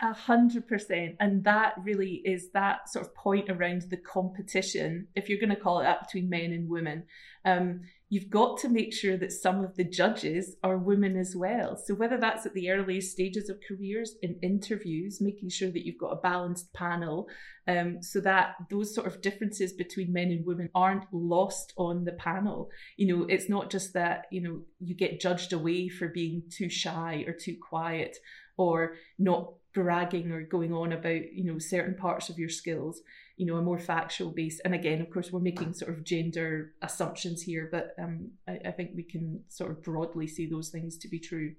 A 0.00 0.12
hundred 0.12 0.66
percent. 0.66 1.16
And 1.20 1.44
that 1.44 1.74
really 1.82 2.22
is 2.24 2.50
that 2.50 2.88
sort 2.88 3.06
of 3.06 3.14
point 3.14 3.48
around 3.48 3.82
the 3.82 3.96
competition, 3.96 5.06
if 5.14 5.28
you're 5.28 5.38
going 5.38 5.50
to 5.50 5.56
call 5.56 5.80
it 5.80 5.84
that, 5.84 6.04
between 6.04 6.28
men 6.28 6.52
and 6.52 6.68
women. 6.68 7.04
Um, 7.44 7.82
you've 8.14 8.30
got 8.30 8.56
to 8.56 8.68
make 8.68 8.94
sure 8.94 9.16
that 9.16 9.32
some 9.32 9.64
of 9.64 9.74
the 9.74 9.82
judges 9.82 10.54
are 10.62 10.78
women 10.78 11.16
as 11.16 11.34
well. 11.34 11.76
So 11.76 11.94
whether 11.94 12.16
that's 12.16 12.46
at 12.46 12.54
the 12.54 12.70
earliest 12.70 13.10
stages 13.10 13.48
of 13.50 13.58
careers 13.66 14.14
in 14.22 14.38
interviews, 14.40 15.18
making 15.20 15.48
sure 15.48 15.68
that 15.72 15.84
you've 15.84 15.98
got 15.98 16.12
a 16.12 16.20
balanced 16.20 16.72
panel, 16.74 17.26
um, 17.66 18.00
so 18.02 18.20
that 18.20 18.54
those 18.70 18.94
sort 18.94 19.08
of 19.08 19.20
differences 19.20 19.72
between 19.72 20.12
men 20.12 20.28
and 20.28 20.46
women 20.46 20.68
aren't 20.76 21.12
lost 21.12 21.72
on 21.76 22.04
the 22.04 22.12
panel. 22.12 22.68
You 22.96 23.08
know, 23.08 23.26
it's 23.28 23.48
not 23.48 23.68
just 23.68 23.94
that 23.94 24.26
you 24.30 24.42
know 24.42 24.60
you 24.78 24.94
get 24.94 25.20
judged 25.20 25.52
away 25.52 25.88
for 25.88 26.06
being 26.06 26.44
too 26.56 26.70
shy 26.70 27.24
or 27.26 27.32
too 27.32 27.56
quiet 27.68 28.16
or 28.56 28.94
not 29.18 29.54
bragging 29.74 30.30
or 30.30 30.42
going 30.42 30.72
on 30.72 30.92
about 30.92 31.32
you 31.32 31.44
know 31.44 31.58
certain 31.58 31.96
parts 31.96 32.28
of 32.28 32.38
your 32.38 32.48
skills 32.48 33.00
you 33.36 33.46
know 33.46 33.56
a 33.56 33.62
more 33.62 33.78
factual 33.78 34.30
base 34.30 34.60
and 34.64 34.74
again 34.74 35.00
of 35.00 35.10
course 35.10 35.32
we're 35.32 35.40
making 35.40 35.74
sort 35.74 35.90
of 35.90 36.04
gender 36.04 36.72
assumptions 36.82 37.42
here 37.42 37.68
but 37.70 37.94
um, 38.00 38.30
I, 38.46 38.58
I, 38.66 38.70
think 38.70 38.92
we 38.94 39.02
can 39.02 39.42
sort 39.48 39.72
of 39.72 39.82
broadly 39.82 40.28
see 40.28 40.48
those 40.48 40.68
things 40.68 40.96
to 40.98 41.08
be 41.08 41.18
true 41.18 41.54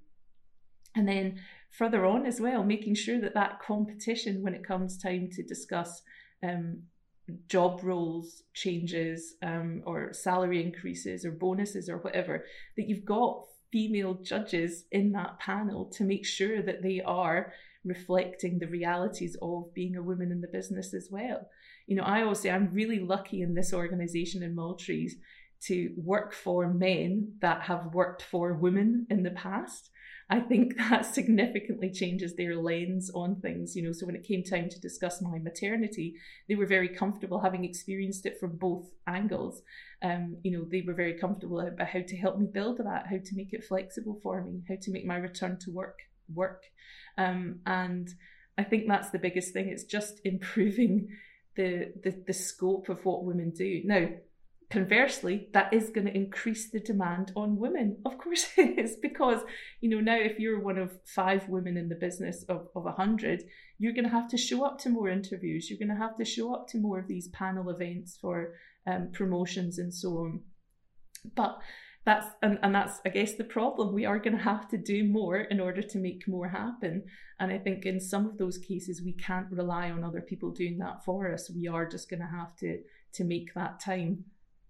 and 0.95 1.07
then 1.07 1.41
further 1.71 2.05
on 2.05 2.25
as 2.25 2.39
well 2.39 2.63
making 2.63 2.95
sure 2.95 3.19
that 3.19 3.33
that 3.33 3.59
competition 3.61 4.41
when 4.41 4.55
it 4.55 4.65
comes 4.65 4.97
time 4.97 5.29
to 5.33 5.43
discuss 5.43 6.01
um, 6.41 6.83
job 7.47 7.81
roles 7.83 8.43
changes 8.53 9.35
um, 9.41 9.81
or 9.85 10.13
salary 10.13 10.63
increases 10.63 11.25
or 11.25 11.31
bonuses 11.31 11.89
or 11.89 11.97
whatever, 11.97 12.45
that 12.77 12.87
you've 12.87 13.05
got 13.05 13.45
female 13.71 14.13
judges 14.15 14.85
in 14.91 15.11
that 15.11 15.39
panel 15.39 15.85
to 15.85 16.03
make 16.03 16.25
sure 16.25 16.61
that 16.61 16.81
they 16.81 17.01
are 17.01 17.51
reflecting 17.83 18.59
the 18.59 18.67
realities 18.67 19.35
of 19.41 19.73
being 19.73 19.95
a 19.95 20.03
woman 20.03 20.31
in 20.31 20.41
the 20.41 20.47
business 20.47 20.93
as 20.93 21.09
well. 21.11 21.47
You 21.87 21.95
know, 21.95 22.03
I 22.03 22.23
always 22.23 22.39
say 22.39 22.49
I'm 22.49 22.73
really 22.73 22.99
lucky 22.99 23.41
in 23.41 23.53
this 23.53 23.73
organization 23.73 24.43
in 24.43 24.55
Multrees 24.55 25.15
to 25.63 25.93
work 25.97 26.33
for 26.33 26.71
men 26.73 27.33
that 27.41 27.63
have 27.63 27.93
worked 27.93 28.21
for 28.21 28.53
women 28.53 29.07
in 29.09 29.23
the 29.23 29.31
past. 29.31 29.89
I 30.29 30.39
think 30.39 30.77
that 30.89 31.05
significantly 31.05 31.91
changes 31.91 32.35
their 32.35 32.55
lens 32.55 33.11
on 33.13 33.39
things. 33.41 33.75
You 33.75 33.83
know, 33.83 33.91
so 33.91 34.05
when 34.05 34.15
it 34.15 34.27
came 34.27 34.43
time 34.43 34.69
to 34.69 34.79
discuss 34.79 35.21
my 35.21 35.37
maternity, 35.39 36.15
they 36.47 36.55
were 36.55 36.65
very 36.65 36.89
comfortable 36.89 37.39
having 37.39 37.63
experienced 37.63 38.25
it 38.25 38.39
from 38.39 38.57
both 38.57 38.89
angles. 39.07 39.61
Um, 40.01 40.37
you 40.43 40.51
know, 40.51 40.65
they 40.69 40.83
were 40.85 40.93
very 40.93 41.13
comfortable 41.13 41.59
about 41.59 41.87
how 41.87 42.01
to 42.05 42.17
help 42.17 42.37
me 42.37 42.47
build 42.51 42.79
that, 42.79 43.05
how 43.09 43.17
to 43.23 43.35
make 43.35 43.53
it 43.53 43.63
flexible 43.63 44.19
for 44.21 44.43
me, 44.43 44.61
how 44.67 44.75
to 44.81 44.91
make 44.91 45.05
my 45.05 45.17
return 45.17 45.57
to 45.61 45.71
work 45.71 45.99
work. 46.33 46.63
Um, 47.17 47.59
and 47.65 48.09
I 48.57 48.63
think 48.63 48.87
that's 48.87 49.11
the 49.11 49.19
biggest 49.19 49.53
thing. 49.53 49.69
It's 49.69 49.83
just 49.83 50.21
improving 50.25 51.09
the, 51.55 51.91
the 52.03 52.23
the 52.27 52.33
scope 52.33 52.89
of 52.89 53.03
what 53.05 53.23
women 53.23 53.51
do. 53.51 53.81
Now, 53.85 54.07
conversely, 54.69 55.47
that 55.53 55.73
is 55.73 55.89
going 55.89 56.07
to 56.07 56.15
increase 56.15 56.69
the 56.69 56.79
demand 56.79 57.31
on 57.35 57.57
women. 57.57 57.97
Of 58.05 58.17
course 58.17 58.47
it 58.57 58.79
is, 58.79 58.97
because, 59.01 59.41
you 59.81 59.89
know, 59.89 59.99
now 59.99 60.17
if 60.17 60.39
you're 60.39 60.59
one 60.59 60.77
of 60.77 60.91
five 61.05 61.47
women 61.49 61.77
in 61.77 61.89
the 61.89 61.95
business 61.95 62.43
of, 62.49 62.67
of 62.75 62.85
a 62.85 62.91
hundred, 62.91 63.43
you're 63.77 63.93
going 63.93 64.05
to 64.05 64.09
have 64.09 64.29
to 64.29 64.37
show 64.37 64.65
up 64.65 64.79
to 64.79 64.89
more 64.89 65.09
interviews. 65.09 65.69
You're 65.69 65.79
going 65.79 65.95
to 65.95 66.03
have 66.03 66.17
to 66.17 66.25
show 66.25 66.53
up 66.53 66.67
to 66.69 66.77
more 66.77 66.99
of 66.99 67.07
these 67.07 67.27
panel 67.29 67.69
events 67.69 68.17
for 68.19 68.55
um, 68.87 69.09
promotions 69.11 69.77
and 69.77 69.93
so 69.93 70.09
on. 70.19 70.41
But 71.35 71.57
that's 72.05 72.27
and, 72.43 72.59
and 72.61 72.73
that's 72.73 73.01
I 73.05 73.09
guess 73.09 73.33
the 73.33 73.43
problem. 73.43 73.93
We 73.93 74.05
are 74.05 74.19
going 74.19 74.37
to 74.37 74.43
have 74.43 74.67
to 74.69 74.77
do 74.77 75.03
more 75.03 75.37
in 75.37 75.59
order 75.59 75.81
to 75.81 75.97
make 75.97 76.27
more 76.27 76.47
happen. 76.47 77.03
And 77.39 77.51
I 77.51 77.57
think 77.57 77.85
in 77.85 77.99
some 77.99 78.27
of 78.27 78.37
those 78.37 78.57
cases 78.59 79.01
we 79.03 79.13
can't 79.13 79.51
rely 79.51 79.89
on 79.89 80.03
other 80.03 80.21
people 80.21 80.51
doing 80.51 80.77
that 80.79 81.03
for 81.03 81.33
us. 81.33 81.49
We 81.49 81.67
are 81.67 81.87
just 81.87 82.09
going 82.09 82.21
to 82.21 82.27
have 82.27 82.55
to 82.57 82.79
to 83.13 83.23
make 83.23 83.53
that 83.55 83.79
time 83.79 84.25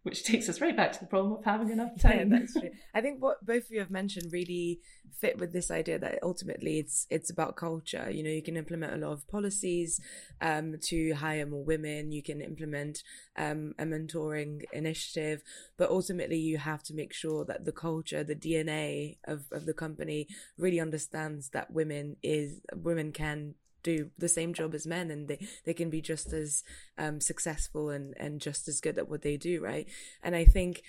which 0.05 0.23
takes 0.23 0.47
us 0.47 0.61
right 0.61 0.77
back 0.77 0.91
to 0.91 0.99
the 0.99 1.07
problem 1.07 1.33
of 1.33 1.43
having 1.43 1.71
enough 1.71 1.99
time. 1.99 2.31
Yeah, 2.31 2.39
that's 2.39 2.53
true. 2.53 2.69
I 2.93 3.01
think 3.01 3.23
what 3.23 3.43
both 3.43 3.65
of 3.65 3.71
you 3.71 3.79
have 3.79 3.89
mentioned 3.89 4.31
really 4.31 4.79
fit 5.19 5.39
with 5.39 5.51
this 5.51 5.71
idea 5.71 5.97
that 5.97 6.19
ultimately 6.21 6.77
it's 6.77 7.07
it's 7.09 7.31
about 7.31 7.55
culture. 7.55 8.11
You 8.11 8.21
know, 8.21 8.29
you 8.29 8.43
can 8.43 8.55
implement 8.55 8.93
a 8.93 8.97
lot 8.97 9.13
of 9.13 9.27
policies 9.27 9.99
um, 10.41 10.75
to 10.83 11.13
hire 11.13 11.47
more 11.47 11.63
women. 11.63 12.11
You 12.11 12.21
can 12.21 12.39
implement 12.39 13.01
um, 13.35 13.73
a 13.79 13.83
mentoring 13.83 14.61
initiative, 14.71 15.41
but 15.75 15.89
ultimately 15.89 16.37
you 16.37 16.59
have 16.59 16.83
to 16.83 16.93
make 16.93 17.11
sure 17.11 17.43
that 17.45 17.65
the 17.65 17.71
culture, 17.71 18.23
the 18.23 18.35
DNA 18.35 19.17
of, 19.25 19.45
of 19.51 19.65
the 19.65 19.73
company, 19.73 20.27
really 20.55 20.79
understands 20.79 21.49
that 21.49 21.71
women 21.71 22.17
is 22.21 22.61
women 22.75 23.11
can 23.11 23.55
do 23.85 24.09
the 24.17 24.27
same 24.27 24.53
job 24.53 24.75
as 24.75 24.85
men 24.85 25.09
and 25.11 25.27
they, 25.27 25.47
they 25.65 25.73
can 25.73 25.89
be 25.89 26.01
just 26.01 26.33
as 26.33 26.63
um, 26.97 27.21
successful 27.21 27.89
and, 27.89 28.13
and 28.17 28.41
just 28.41 28.67
as 28.67 28.81
good 28.81 28.97
at 28.97 29.07
what 29.07 29.21
they 29.21 29.37
do, 29.37 29.63
right? 29.63 29.87
And 30.21 30.35
I 30.35 30.43
think 30.43 30.81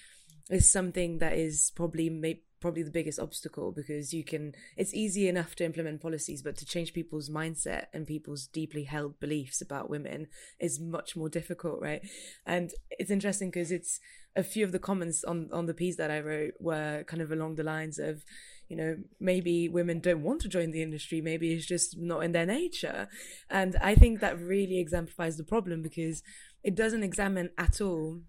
it's 0.50 0.70
something 0.70 1.18
that 1.18 1.34
is 1.34 1.72
probably 1.76 2.08
may, 2.08 2.40
probably 2.60 2.82
the 2.82 2.90
biggest 2.90 3.18
obstacle 3.18 3.72
because 3.72 4.14
you 4.14 4.24
can 4.24 4.52
it's 4.76 4.94
easy 4.94 5.28
enough 5.28 5.54
to 5.54 5.64
implement 5.64 6.00
policies 6.00 6.42
but 6.42 6.56
to 6.56 6.64
change 6.64 6.94
people's 6.94 7.28
mindset 7.28 7.86
and 7.92 8.06
people's 8.06 8.46
deeply 8.46 8.84
held 8.84 9.18
beliefs 9.20 9.60
about 9.60 9.90
women 9.90 10.26
is 10.58 10.80
much 10.80 11.16
more 11.16 11.28
difficult 11.28 11.80
right 11.80 12.00
and 12.46 12.70
it's 12.90 13.10
interesting 13.10 13.50
because 13.50 13.70
it's 13.70 14.00
a 14.36 14.42
few 14.42 14.64
of 14.64 14.72
the 14.72 14.78
comments 14.78 15.22
on 15.24 15.48
on 15.52 15.66
the 15.66 15.74
piece 15.74 15.96
that 15.96 16.10
i 16.10 16.18
wrote 16.18 16.54
were 16.58 17.04
kind 17.06 17.22
of 17.22 17.30
along 17.30 17.56
the 17.56 17.62
lines 17.62 17.98
of 17.98 18.24
you 18.68 18.76
know, 18.76 18.96
maybe 19.20 19.68
women 19.68 20.00
don't 20.00 20.22
want 20.22 20.40
to 20.42 20.48
join 20.48 20.70
the 20.70 20.82
industry. 20.82 21.20
Maybe 21.20 21.52
it's 21.52 21.66
just 21.66 21.96
not 21.98 22.20
in 22.20 22.32
their 22.32 22.46
nature. 22.46 23.08
And 23.48 23.76
I 23.80 23.94
think 23.94 24.20
that 24.20 24.40
really 24.40 24.78
exemplifies 24.78 25.36
the 25.36 25.44
problem 25.44 25.82
because 25.82 26.22
it 26.62 26.74
doesn't 26.74 27.02
examine 27.02 27.50
at 27.58 27.80
all 27.80 28.20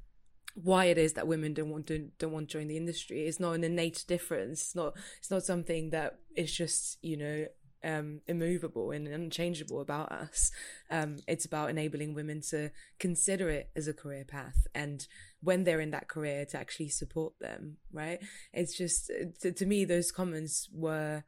why 0.54 0.86
it 0.86 0.98
is 0.98 1.14
that 1.14 1.28
women 1.28 1.54
don't 1.54 1.70
want 1.70 1.86
to 1.88 2.10
don't 2.18 2.32
want 2.32 2.50
to 2.50 2.58
join 2.58 2.68
the 2.68 2.78
industry. 2.78 3.26
It's 3.28 3.40
not 3.40 3.54
an 3.54 3.64
innate 3.64 4.04
difference. 4.08 4.62
It's 4.62 4.76
not 4.76 4.94
it's 5.20 5.32
not 5.32 5.44
something 5.44 5.92
that 5.92 6.20
is 6.36 6.56
just, 6.56 6.98
you 7.02 7.18
know, 7.18 7.46
um, 7.84 8.22
immovable 8.28 8.92
and 8.92 9.08
unchangeable 9.08 9.82
about 9.82 10.12
us. 10.12 10.52
Um, 10.90 11.18
it's 11.28 11.46
about 11.46 11.70
enabling 11.70 12.14
women 12.14 12.42
to 12.50 12.72
consider 13.00 13.50
it 13.50 13.70
as 13.76 13.88
a 13.88 13.94
career 13.94 14.26
path 14.26 14.68
and 14.74 15.08
when 15.42 15.64
they're 15.64 15.80
in 15.80 15.92
that 15.92 16.08
career 16.08 16.46
to 16.46 16.58
actually 16.58 16.90
support 16.90 17.34
them, 17.40 17.78
right? 17.92 18.20
It's 18.54 18.78
just, 18.78 19.12
to, 19.42 19.52
to 19.52 19.66
me, 19.66 19.86
those 19.86 20.12
comments 20.12 20.68
were 20.74 21.24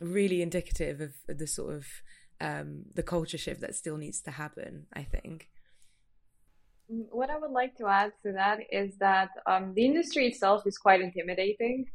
really 0.00 0.42
indicative 0.42 1.00
of 1.00 1.12
the 1.28 1.46
sort 1.46 1.74
of 1.74 1.86
um, 2.40 2.84
the 2.94 3.02
culture 3.02 3.38
shift 3.38 3.60
that 3.60 3.74
still 3.74 3.96
needs 3.96 4.20
to 4.22 4.30
happen, 4.30 4.86
I 4.92 5.02
think. 5.02 5.48
What 6.86 7.30
I 7.30 7.38
would 7.38 7.50
like 7.50 7.76
to 7.78 7.86
add 7.86 8.12
to 8.24 8.32
that 8.32 8.58
is 8.70 8.96
that 8.98 9.30
um, 9.46 9.72
the 9.74 9.84
industry 9.84 10.26
itself 10.26 10.66
is 10.66 10.76
quite 10.76 11.00
intimidating 11.00 11.86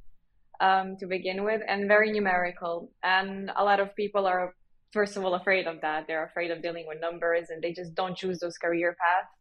um, 0.59 0.97
to 0.99 1.05
begin 1.05 1.43
with 1.43 1.61
and 1.67 1.87
very 1.87 2.11
numerical. 2.11 2.91
And 3.03 3.51
a 3.55 3.63
lot 3.63 3.79
of 3.79 3.95
people 3.95 4.25
are, 4.25 4.55
first 4.91 5.15
of 5.15 5.23
all, 5.23 5.35
afraid 5.35 5.67
of 5.67 5.81
that. 5.81 6.05
They're 6.07 6.25
afraid 6.25 6.51
of 6.51 6.61
dealing 6.63 6.85
with 6.87 6.99
numbers 6.99 7.49
and 7.49 7.61
they 7.61 7.73
just 7.73 7.93
don't 7.93 8.17
choose 8.17 8.39
those 8.39 8.57
career 8.57 8.95
paths. 8.99 9.38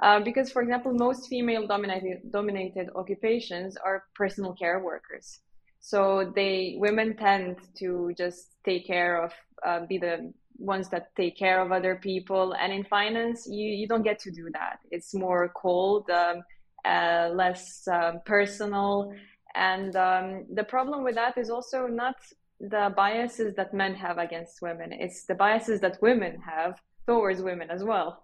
Uh, 0.00 0.20
because, 0.20 0.50
for 0.50 0.62
example, 0.62 0.92
most 0.94 1.28
female 1.28 1.66
dominated, 1.66 2.18
dominated 2.30 2.88
occupations 2.94 3.76
are 3.76 4.04
personal 4.14 4.52
care 4.52 4.80
workers. 4.80 5.40
So 5.80 6.32
they 6.34 6.76
women 6.78 7.16
tend 7.16 7.56
to 7.78 8.12
just 8.16 8.54
take 8.64 8.86
care 8.86 9.22
of, 9.24 9.32
uh, 9.66 9.86
be 9.86 9.98
the 9.98 10.32
ones 10.58 10.88
that 10.90 11.14
take 11.16 11.36
care 11.36 11.60
of 11.60 11.72
other 11.72 11.96
people. 11.96 12.54
And 12.54 12.72
in 12.72 12.84
finance, 12.84 13.46
you, 13.48 13.68
you 13.68 13.86
don't 13.88 14.02
get 14.02 14.18
to 14.20 14.30
do 14.30 14.50
that. 14.52 14.78
It's 14.90 15.14
more 15.14 15.52
cold, 15.56 16.08
um, 16.10 16.42
uh, 16.84 17.30
less 17.32 17.86
um, 17.88 18.20
personal, 18.24 19.12
and 19.54 19.96
um, 19.96 20.46
the 20.54 20.64
problem 20.64 21.04
with 21.04 21.16
that 21.16 21.36
is 21.36 21.50
also 21.50 21.86
not 21.86 22.16
the 22.60 22.92
biases 22.96 23.54
that 23.54 23.72
men 23.72 23.94
have 23.94 24.18
against 24.18 24.60
women, 24.62 24.92
it's 24.92 25.24
the 25.26 25.34
biases 25.34 25.80
that 25.80 26.00
women 26.02 26.40
have 26.40 26.80
towards 27.06 27.40
women 27.40 27.70
as 27.70 27.84
well. 27.84 28.22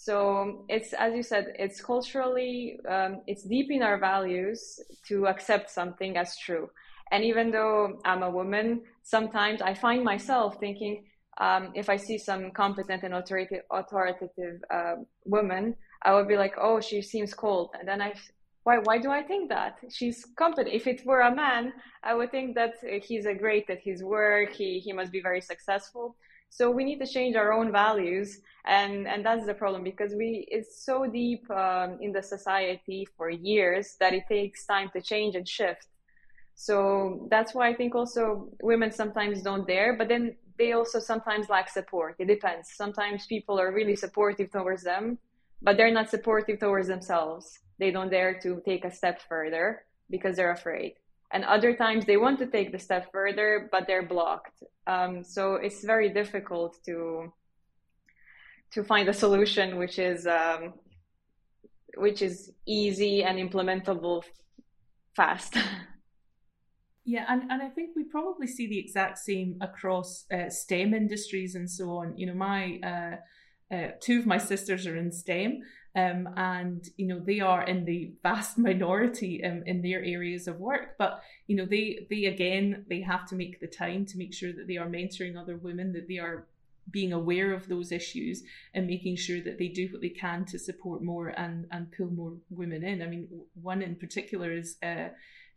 So 0.00 0.64
it's, 0.70 0.94
as 0.94 1.14
you 1.14 1.22
said, 1.22 1.52
it's 1.58 1.82
culturally, 1.82 2.80
um, 2.88 3.20
it's 3.26 3.42
deep 3.42 3.70
in 3.70 3.82
our 3.82 3.98
values 3.98 4.80
to 5.08 5.26
accept 5.26 5.68
something 5.68 6.16
as 6.16 6.38
true. 6.38 6.70
And 7.12 7.22
even 7.22 7.50
though 7.50 8.00
I'm 8.06 8.22
a 8.22 8.30
woman, 8.30 8.80
sometimes 9.02 9.60
I 9.60 9.74
find 9.74 10.02
myself 10.02 10.58
thinking, 10.58 11.04
um, 11.36 11.72
if 11.74 11.90
I 11.90 11.96
see 11.96 12.16
some 12.16 12.50
competent 12.50 13.02
and 13.02 13.12
authoritative, 13.12 13.64
authoritative 13.70 14.62
uh, 14.70 14.94
woman, 15.26 15.76
I 16.00 16.14
would 16.14 16.28
be 16.28 16.38
like, 16.38 16.54
oh, 16.58 16.80
she 16.80 17.02
seems 17.02 17.34
cold. 17.34 17.68
And 17.78 17.86
then 17.86 18.00
I 18.00 18.14
why 18.62 18.78
why 18.78 18.96
do 18.98 19.10
I 19.10 19.22
think 19.22 19.50
that 19.50 19.78
she's 19.90 20.24
competent? 20.36 20.74
If 20.74 20.86
it 20.86 21.04
were 21.04 21.20
a 21.20 21.34
man, 21.34 21.74
I 22.02 22.14
would 22.14 22.30
think 22.30 22.54
that 22.54 22.74
he's 23.02 23.26
a 23.26 23.34
great 23.34 23.68
at 23.68 23.80
his 23.80 24.02
work. 24.02 24.52
He 24.52 24.78
he 24.78 24.92
must 24.94 25.12
be 25.12 25.20
very 25.20 25.42
successful. 25.42 26.16
So 26.50 26.70
we 26.70 26.84
need 26.84 26.98
to 26.98 27.06
change 27.06 27.36
our 27.36 27.52
own 27.52 27.72
values, 27.72 28.40
and 28.66 29.06
and 29.08 29.24
that's 29.24 29.46
the 29.46 29.54
problem 29.54 29.82
because 29.82 30.14
we 30.14 30.46
it's 30.50 30.84
so 30.84 31.06
deep 31.06 31.48
um, 31.50 31.98
in 32.00 32.12
the 32.12 32.22
society 32.22 33.06
for 33.16 33.30
years 33.30 33.96
that 34.00 34.12
it 34.12 34.24
takes 34.28 34.66
time 34.66 34.90
to 34.94 35.00
change 35.00 35.34
and 35.36 35.48
shift. 35.48 35.86
So 36.54 37.26
that's 37.30 37.54
why 37.54 37.68
I 37.68 37.74
think 37.74 37.94
also 37.94 38.50
women 38.62 38.92
sometimes 38.92 39.42
don't 39.42 39.66
dare, 39.66 39.96
but 39.96 40.08
then 40.08 40.36
they 40.58 40.72
also 40.72 40.98
sometimes 41.00 41.48
lack 41.48 41.70
support. 41.70 42.16
It 42.18 42.26
depends. 42.26 42.68
Sometimes 42.74 43.26
people 43.26 43.58
are 43.58 43.72
really 43.72 43.96
supportive 43.96 44.50
towards 44.52 44.82
them, 44.82 45.18
but 45.62 45.78
they're 45.78 45.90
not 45.90 46.10
supportive 46.10 46.58
towards 46.60 46.88
themselves 46.88 47.60
they 47.80 47.90
don't 47.90 48.10
dare 48.10 48.38
to 48.40 48.62
take 48.64 48.84
a 48.84 48.94
step 48.94 49.20
further 49.26 49.84
because 50.10 50.36
they're 50.36 50.52
afraid 50.52 50.94
and 51.32 51.44
other 51.44 51.74
times 51.74 52.04
they 52.04 52.16
want 52.16 52.38
to 52.38 52.46
take 52.46 52.72
the 52.72 52.78
step 52.78 53.10
further 53.12 53.68
but 53.70 53.86
they're 53.86 54.06
blocked. 54.06 54.62
Um, 54.86 55.24
so 55.24 55.54
it's 55.54 55.84
very 55.84 56.08
difficult 56.08 56.76
to 56.86 57.32
to 58.72 58.84
find 58.84 59.08
a 59.08 59.12
solution 59.12 59.78
which 59.78 59.98
is 59.98 60.26
um, 60.26 60.74
which 61.96 62.22
is 62.22 62.52
easy 62.66 63.24
and 63.24 63.38
implementable 63.38 64.22
fast. 65.14 65.56
Yeah 67.02 67.24
and, 67.28 67.50
and 67.50 67.62
i 67.62 67.68
think 67.68 67.90
we 67.96 68.04
probably 68.04 68.46
see 68.46 68.68
the 68.68 68.78
exact 68.78 69.18
same 69.18 69.56
across 69.62 70.26
uh, 70.32 70.50
stem 70.50 70.92
industries 70.94 71.54
and 71.54 71.68
so 71.68 71.90
on. 71.90 72.16
You 72.16 72.26
know 72.26 72.34
my 72.34 72.78
uh, 72.84 73.16
uh, 73.74 73.88
two 74.00 74.18
of 74.18 74.26
my 74.26 74.38
sisters 74.38 74.86
are 74.86 74.96
in 74.96 75.12
STEM, 75.12 75.62
um, 75.96 76.28
and 76.36 76.88
you 76.96 77.06
know 77.06 77.18
they 77.18 77.40
are 77.40 77.62
in 77.64 77.84
the 77.84 78.12
vast 78.22 78.58
minority 78.68 79.44
um, 79.44 79.62
in 79.66 79.82
their 79.82 80.02
areas 80.04 80.46
of 80.46 80.60
work. 80.60 80.96
But 80.98 81.22
you 81.46 81.56
know 81.56 81.66
they 81.66 82.06
they 82.08 82.26
again 82.26 82.84
they 82.88 83.00
have 83.00 83.26
to 83.28 83.34
make 83.34 83.60
the 83.60 83.66
time 83.66 84.06
to 84.06 84.18
make 84.18 84.32
sure 84.32 84.52
that 84.52 84.66
they 84.66 84.76
are 84.76 84.88
mentoring 84.88 85.36
other 85.36 85.56
women, 85.56 85.92
that 85.92 86.08
they 86.08 86.18
are 86.18 86.46
being 86.90 87.12
aware 87.12 87.52
of 87.52 87.68
those 87.68 87.92
issues 87.92 88.42
and 88.74 88.86
making 88.86 89.14
sure 89.14 89.40
that 89.40 89.58
they 89.58 89.68
do 89.68 89.88
what 89.92 90.00
they 90.00 90.08
can 90.08 90.44
to 90.44 90.58
support 90.58 91.02
more 91.02 91.28
and 91.28 91.66
and 91.70 91.92
pull 91.92 92.10
more 92.10 92.34
women 92.50 92.84
in. 92.84 93.02
I 93.02 93.06
mean, 93.06 93.28
one 93.60 93.82
in 93.82 93.96
particular 93.96 94.52
is. 94.52 94.76
Uh, 94.82 95.08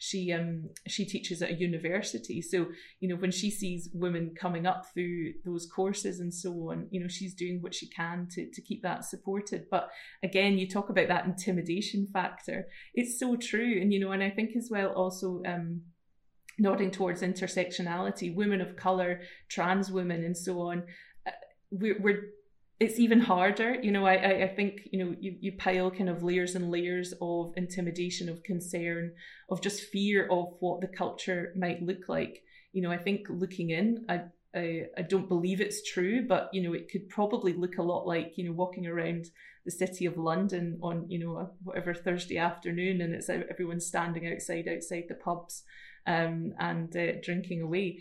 she 0.04 0.34
um 0.34 0.70
she 0.86 1.06
teaches 1.06 1.42
at 1.42 1.52
a 1.52 1.54
university. 1.54 2.42
So 2.42 2.68
you 3.00 3.08
know 3.08 3.16
when 3.16 3.32
she 3.32 3.50
sees 3.50 3.88
women 3.94 4.36
coming 4.38 4.68
up 4.68 4.86
through 4.94 5.32
those 5.46 5.66
courses 5.66 6.20
and 6.20 6.34
so 6.34 6.52
on 6.72 6.88
you 6.92 7.00
know 7.00 7.08
she's 7.08 7.34
doing 7.34 7.62
what 7.62 7.74
she 7.74 7.88
can 7.88 8.28
to, 8.32 8.52
to 8.52 8.62
keep 8.62 8.84
that 8.84 9.06
supported. 9.06 9.68
But 9.72 9.90
again 10.22 10.58
you 10.58 10.68
talk 10.68 10.90
about 10.90 11.08
that 11.08 11.26
intimidation 11.26 12.06
factor. 12.12 12.68
It's 12.94 13.18
so 13.18 13.38
true. 13.38 13.80
And 13.80 13.94
you 13.94 14.00
know 14.02 14.12
and 14.12 14.22
i 14.22 14.30
think 14.30 14.56
as 14.58 14.68
well 14.70 14.90
also 14.90 15.42
um 15.46 15.82
nodding 16.60 16.92
towards 16.92 17.22
intersectionality 17.22 18.36
women 18.36 18.60
of 18.62 18.76
color 18.76 19.22
trans 19.50 19.90
women 19.90 20.24
and 20.24 20.38
so 20.38 20.60
on 20.62 20.84
uh, 21.26 21.32
we're, 21.72 22.00
we're 22.00 22.24
it's 22.80 23.00
even 23.00 23.20
harder. 23.20 23.76
You 23.82 23.92
know, 23.92 24.06
I, 24.06 24.44
I 24.44 24.48
think, 24.48 24.90
you 24.92 25.00
know, 25.04 25.16
you, 25.20 25.36
you 25.40 25.52
pile 25.54 25.92
kind 25.92 26.10
of 26.10 26.24
layers 26.24 26.56
and 26.56 26.72
layers 26.72 27.14
of 27.22 27.54
intimidation, 27.56 28.30
of 28.30 28.44
concern, 28.44 29.14
of 29.50 29.62
just 29.62 29.82
fear 29.82 30.28
of 30.30 30.54
what 30.60 30.82
the 30.82 30.88
culture 30.88 31.54
might 31.56 31.82
look 31.82 32.10
like. 32.10 32.44
You 32.74 32.82
know, 32.82 32.92
I 32.92 32.98
think 32.98 33.28
looking 33.30 33.70
in, 33.70 34.06
I, 34.10 34.24
I, 34.56 34.84
I 34.98 35.02
don't 35.04 35.30
believe 35.30 35.62
it's 35.62 35.88
true, 35.90 36.26
but, 36.28 36.50
you 36.52 36.62
know, 36.62 36.74
it 36.74 36.90
could 36.90 37.10
probably 37.10 37.54
look 37.54 37.78
a 37.78 37.84
lot 37.84 38.08
like, 38.08 38.34
you 38.38 38.46
know, 38.46 38.52
walking 38.52 38.88
around 38.88 39.30
the 39.66 39.72
city 39.72 40.06
of 40.06 40.18
London 40.18 40.78
on, 40.82 41.06
you 41.10 41.20
know, 41.20 41.52
whatever 41.64 41.94
Thursday 41.94 42.38
afternoon 42.38 43.02
and 43.02 43.14
it's 43.14 43.30
everyone 43.30 43.80
standing 43.80 44.28
outside, 44.28 44.68
outside 44.68 45.06
the 45.08 45.16
pubs 45.16 45.64
um, 46.06 46.54
and 46.60 46.98
uh, 46.98 47.14
drinking 47.24 47.62
away. 47.62 48.00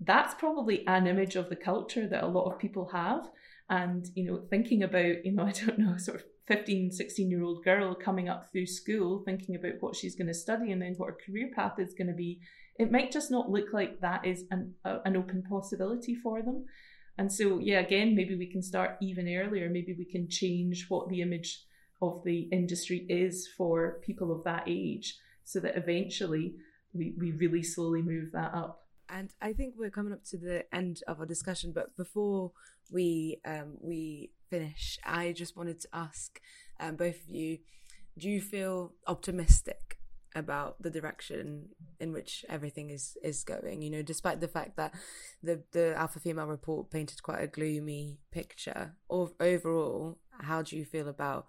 That's 0.00 0.34
probably 0.34 0.86
an 0.86 1.06
image 1.06 1.36
of 1.36 1.48
the 1.48 1.56
culture 1.56 2.08
that 2.08 2.24
a 2.24 2.26
lot 2.26 2.50
of 2.50 2.58
people 2.58 2.90
have 2.92 3.30
and 3.68 4.06
you 4.14 4.24
know 4.24 4.42
thinking 4.50 4.82
about 4.82 5.24
you 5.24 5.32
know 5.32 5.42
i 5.46 5.52
don't 5.52 5.78
know 5.78 5.96
sort 5.96 6.18
of 6.18 6.24
15 6.46 6.92
16 6.92 7.30
year 7.30 7.42
old 7.42 7.64
girl 7.64 7.94
coming 7.94 8.28
up 8.28 8.50
through 8.52 8.66
school 8.66 9.22
thinking 9.24 9.56
about 9.56 9.74
what 9.80 9.96
she's 9.96 10.14
going 10.14 10.28
to 10.28 10.34
study 10.34 10.70
and 10.70 10.80
then 10.80 10.94
what 10.96 11.08
her 11.08 11.18
career 11.26 11.50
path 11.54 11.78
is 11.78 11.94
going 11.94 12.06
to 12.06 12.14
be 12.14 12.40
it 12.78 12.92
might 12.92 13.10
just 13.10 13.30
not 13.30 13.50
look 13.50 13.72
like 13.72 14.00
that 14.00 14.24
is 14.24 14.44
an, 14.50 14.74
a, 14.84 14.98
an 15.04 15.16
open 15.16 15.42
possibility 15.42 16.14
for 16.14 16.42
them. 16.42 16.64
And 17.18 17.32
so 17.32 17.58
yeah 17.58 17.80
again 17.80 18.14
maybe 18.14 18.36
we 18.36 18.50
can 18.50 18.62
start 18.62 18.96
even 19.00 19.28
earlier. 19.28 19.68
Maybe 19.70 19.94
we 19.98 20.04
can 20.04 20.28
change 20.28 20.86
what 20.88 21.08
the 21.08 21.22
image 21.22 21.64
of 22.02 22.22
the 22.24 22.40
industry 22.52 23.06
is 23.08 23.48
for 23.56 24.00
people 24.04 24.30
of 24.30 24.44
that 24.44 24.64
age 24.66 25.16
so 25.44 25.60
that 25.60 25.76
eventually 25.76 26.54
we, 26.92 27.14
we 27.18 27.32
really 27.32 27.62
slowly 27.62 28.02
move 28.02 28.32
that 28.32 28.52
up 28.54 28.85
and 29.08 29.30
I 29.40 29.52
think 29.52 29.74
we're 29.76 29.90
coming 29.90 30.12
up 30.12 30.24
to 30.30 30.36
the 30.36 30.64
end 30.74 31.02
of 31.06 31.20
our 31.20 31.26
discussion, 31.26 31.72
but 31.72 31.96
before 31.96 32.52
we 32.90 33.40
um, 33.44 33.76
we 33.80 34.30
finish, 34.50 34.98
I 35.04 35.32
just 35.32 35.56
wanted 35.56 35.80
to 35.80 35.88
ask 35.92 36.40
um, 36.80 36.96
both 36.96 37.22
of 37.22 37.28
you: 37.28 37.58
Do 38.18 38.28
you 38.28 38.40
feel 38.40 38.92
optimistic 39.06 39.98
about 40.34 40.82
the 40.82 40.90
direction 40.90 41.70
in 41.98 42.12
which 42.12 42.44
everything 42.48 42.90
is 42.90 43.16
is 43.22 43.44
going? 43.44 43.82
You 43.82 43.90
know, 43.90 44.02
despite 44.02 44.40
the 44.40 44.48
fact 44.48 44.76
that 44.76 44.94
the 45.42 45.62
the 45.72 45.94
Alpha 45.96 46.20
Female 46.20 46.46
report 46.46 46.90
painted 46.90 47.22
quite 47.22 47.42
a 47.42 47.46
gloomy 47.46 48.20
picture 48.30 48.96
of 49.10 49.32
overall, 49.40 50.18
how 50.40 50.62
do 50.62 50.76
you 50.76 50.84
feel 50.84 51.08
about 51.08 51.46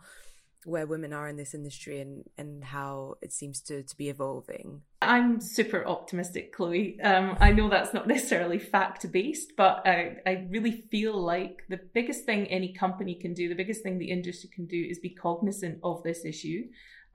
where 0.68 0.86
women 0.86 1.14
are 1.14 1.30
in 1.30 1.38
this 1.38 1.54
industry 1.54 2.02
and 2.02 2.26
and 2.38 2.62
how 2.62 3.16
it 3.22 3.32
seems 3.32 3.62
to 3.62 3.84
to 3.84 3.96
be 3.96 4.10
evolving? 4.10 4.82
I'm 5.02 5.40
super 5.40 5.88
optimistic 5.88 6.54
chloe. 6.54 7.00
Um, 7.02 7.38
i 7.40 7.52
know 7.52 7.70
that's 7.70 7.94
not 7.94 8.08
necessarily 8.16 8.60
fact 8.60 9.10
based 9.12 9.54
but 9.56 9.82
I, 9.86 10.18
I 10.26 10.48
really 10.50 10.84
feel 10.92 11.20
like 11.20 11.64
the 11.70 11.80
biggest 11.94 12.26
thing 12.26 12.48
any 12.48 12.74
company 12.74 13.16
can 13.16 13.34
do 13.34 13.48
the 13.48 13.56
biggest 13.56 13.82
thing 13.82 13.98
the 13.98 14.12
industry 14.12 14.50
can 14.54 14.66
do 14.66 14.86
is 14.90 15.00
be 15.00 15.10
cognizant 15.10 15.80
of 15.84 16.04
this 16.04 16.26
issue 16.26 16.64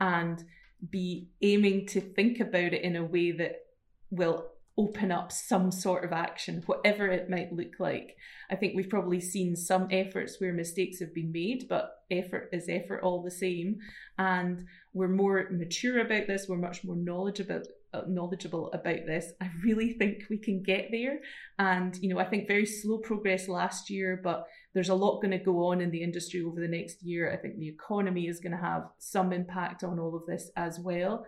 and 0.01 0.43
be 0.91 1.29
aiming 1.43 1.87
to 1.89 2.01
think 2.01 2.41
about 2.41 2.73
it 2.73 2.83
in 2.83 2.97
a 2.97 3.05
way 3.05 3.33
that 3.33 3.67
will 4.11 4.52
open 4.79 5.13
up 5.13 5.31
some 5.31 5.71
sort 5.71 6.05
of 6.05 6.13
action, 6.13 6.63
whatever 6.67 7.07
it 7.09 7.29
might 7.29 7.53
look 7.53 7.75
like. 7.79 8.17
I 8.51 8.57
think 8.57 8.75
we've 8.75 8.89
probably 8.89 9.21
seen 9.21 9.55
some 9.55 9.89
efforts 9.91 10.41
where 10.41 10.53
mistakes 10.53 11.01
have 11.01 11.15
been 11.15 11.33
made, 11.33 11.67
but 11.69 12.03
effort 12.11 12.49
is 12.53 12.69
effort 12.69 13.03
all 13.03 13.23
the 13.23 13.31
same. 13.31 13.79
And 14.19 14.67
we're 14.95 15.09
more 15.09 15.49
mature 15.51 16.01
about 16.01 16.27
this, 16.27 16.47
we're 16.49 16.57
much 16.57 16.85
more 16.85 16.97
knowledgeable 16.97 17.63
uh, 17.95 18.03
knowledgeable 18.09 18.73
about 18.73 19.05
this. 19.07 19.33
I 19.43 19.51
really 19.63 19.93
think 19.93 20.25
we 20.31 20.39
can 20.39 20.63
get 20.63 20.89
there. 20.91 21.19
And, 21.59 21.95
you 22.01 22.09
know, 22.09 22.19
I 22.19 22.25
think 22.25 22.49
very 22.49 22.65
slow 22.65 22.97
progress 22.97 23.49
last 23.49 23.91
year, 23.91 24.19
but 24.25 24.47
there's 24.73 24.89
a 24.89 24.95
lot 24.95 25.21
going 25.21 25.33
to 25.33 25.45
go 25.45 25.67
on 25.67 25.83
in 25.83 25.91
the 25.91 26.03
industry 26.03 26.43
over 26.43 26.59
the 26.59 26.69
next 26.69 27.03
year. 27.03 27.31
I 27.31 27.37
think 27.37 27.59
the 27.59 27.69
economy 27.69 28.29
is 28.29 28.41
going 28.41 28.53
to 28.53 28.65
have 28.65 28.85
some 28.97 29.31
impact 29.31 29.85
on 29.85 29.99
all 29.99 30.17
of 30.17 30.25
this 30.27 30.51
as 30.57 30.79
well 30.81 31.27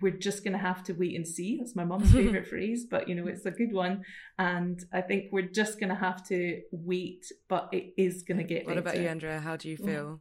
we're 0.00 0.12
just 0.16 0.44
going 0.44 0.52
to 0.52 0.58
have 0.58 0.82
to 0.84 0.92
wait 0.92 1.14
and 1.16 1.26
see. 1.26 1.58
That's 1.58 1.76
my 1.76 1.84
mom's 1.84 2.12
favorite 2.20 2.48
phrase, 2.48 2.86
but 2.90 3.08
you 3.08 3.14
know, 3.14 3.26
it's 3.26 3.46
a 3.46 3.50
good 3.50 3.72
one. 3.72 4.04
And 4.38 4.84
I 4.92 5.00
think 5.00 5.26
we're 5.32 5.42
just 5.42 5.78
going 5.80 5.88
to 5.90 5.94
have 5.94 6.26
to 6.28 6.62
wait, 6.70 7.26
but 7.48 7.68
it 7.72 7.94
is 7.96 8.22
going 8.22 8.38
to 8.38 8.44
get 8.44 8.66
What 8.66 8.76
better. 8.76 8.80
about 8.80 9.00
you, 9.00 9.08
Andrea? 9.08 9.40
How 9.40 9.56
do 9.56 9.68
you 9.68 9.76
feel? 9.76 10.20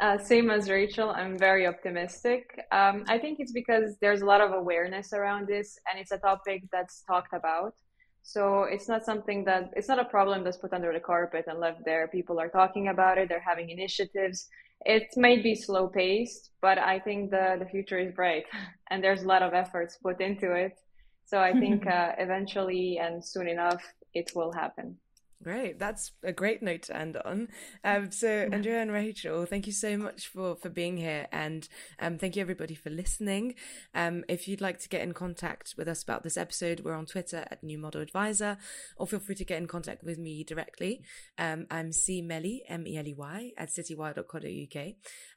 Uh, 0.00 0.18
same 0.18 0.50
as 0.50 0.68
Rachel, 0.68 1.10
I'm 1.10 1.38
very 1.38 1.66
optimistic. 1.66 2.60
Um, 2.72 3.04
I 3.06 3.16
think 3.18 3.38
it's 3.38 3.52
because 3.52 3.96
there's 4.00 4.22
a 4.22 4.26
lot 4.26 4.40
of 4.40 4.52
awareness 4.52 5.12
around 5.12 5.46
this 5.46 5.78
and 5.88 6.00
it's 6.00 6.10
a 6.10 6.18
topic 6.18 6.64
that's 6.72 7.02
talked 7.02 7.32
about. 7.32 7.74
So 8.22 8.64
it's 8.64 8.88
not 8.88 9.04
something 9.04 9.44
that, 9.44 9.70
it's 9.76 9.86
not 9.86 10.00
a 10.00 10.04
problem 10.04 10.42
that's 10.42 10.56
put 10.56 10.72
under 10.72 10.92
the 10.92 10.98
carpet 10.98 11.44
and 11.46 11.60
left 11.60 11.84
there. 11.84 12.08
People 12.08 12.40
are 12.40 12.48
talking 12.48 12.88
about 12.88 13.18
it, 13.18 13.28
they're 13.28 13.38
having 13.38 13.70
initiatives 13.70 14.48
it 14.84 15.08
may 15.16 15.40
be 15.40 15.54
slow 15.54 15.88
paced, 15.88 16.50
but 16.60 16.78
I 16.78 16.98
think 16.98 17.30
the, 17.30 17.56
the 17.58 17.66
future 17.66 17.98
is 17.98 18.14
bright 18.14 18.44
and 18.90 19.02
there's 19.02 19.22
a 19.22 19.26
lot 19.26 19.42
of 19.42 19.54
efforts 19.54 19.98
put 20.02 20.20
into 20.20 20.52
it. 20.52 20.78
So 21.24 21.40
I 21.40 21.52
think 21.52 21.86
uh, 21.98 22.12
eventually 22.18 22.98
and 22.98 23.24
soon 23.24 23.48
enough, 23.48 23.82
it 24.12 24.32
will 24.34 24.52
happen. 24.52 24.96
Great. 25.44 25.78
That's 25.78 26.10
a 26.22 26.32
great 26.32 26.62
note 26.62 26.84
to 26.84 26.96
end 26.96 27.18
on. 27.18 27.48
Um, 27.84 28.10
so, 28.10 28.48
Andrea 28.50 28.80
and 28.80 28.90
Rachel, 28.90 29.44
thank 29.44 29.66
you 29.66 29.74
so 29.74 29.98
much 29.98 30.26
for, 30.26 30.56
for 30.56 30.70
being 30.70 30.96
here. 30.96 31.26
And 31.32 31.68
um, 31.98 32.16
thank 32.16 32.34
you, 32.34 32.40
everybody, 32.40 32.74
for 32.74 32.88
listening. 32.88 33.54
Um, 33.94 34.24
if 34.26 34.48
you'd 34.48 34.62
like 34.62 34.78
to 34.78 34.88
get 34.88 35.02
in 35.02 35.12
contact 35.12 35.74
with 35.76 35.86
us 35.86 36.02
about 36.02 36.22
this 36.22 36.38
episode, 36.38 36.80
we're 36.80 36.94
on 36.94 37.04
Twitter 37.04 37.44
at 37.50 37.62
New 37.62 37.76
Model 37.76 38.00
Adviser, 38.00 38.56
or 38.96 39.06
feel 39.06 39.20
free 39.20 39.34
to 39.34 39.44
get 39.44 39.58
in 39.58 39.66
contact 39.66 40.02
with 40.02 40.18
me 40.18 40.44
directly. 40.44 41.02
Um, 41.36 41.66
I'm 41.70 41.92
C 41.92 42.22
Meley, 42.22 42.60
M 42.66 42.86
E 42.86 42.96
L 42.96 43.06
E 43.06 43.12
Y, 43.12 43.50
at 43.58 43.68
citywire.co.uk. 43.68 44.86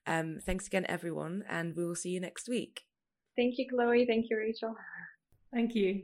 Um, 0.07 0.37
thanks 0.41 0.67
again, 0.67 0.85
everyone, 0.87 1.43
and 1.49 1.75
we 1.75 1.85
will 1.85 1.95
see 1.95 2.11
you 2.11 2.21
next 2.21 2.47
week. 2.47 2.83
Thank 3.35 3.55
you, 3.57 3.67
Chloe. 3.69 4.05
Thank 4.05 4.27
you, 4.29 4.37
Rachel. 4.37 4.73
Thank 5.51 5.75
you. 5.75 6.03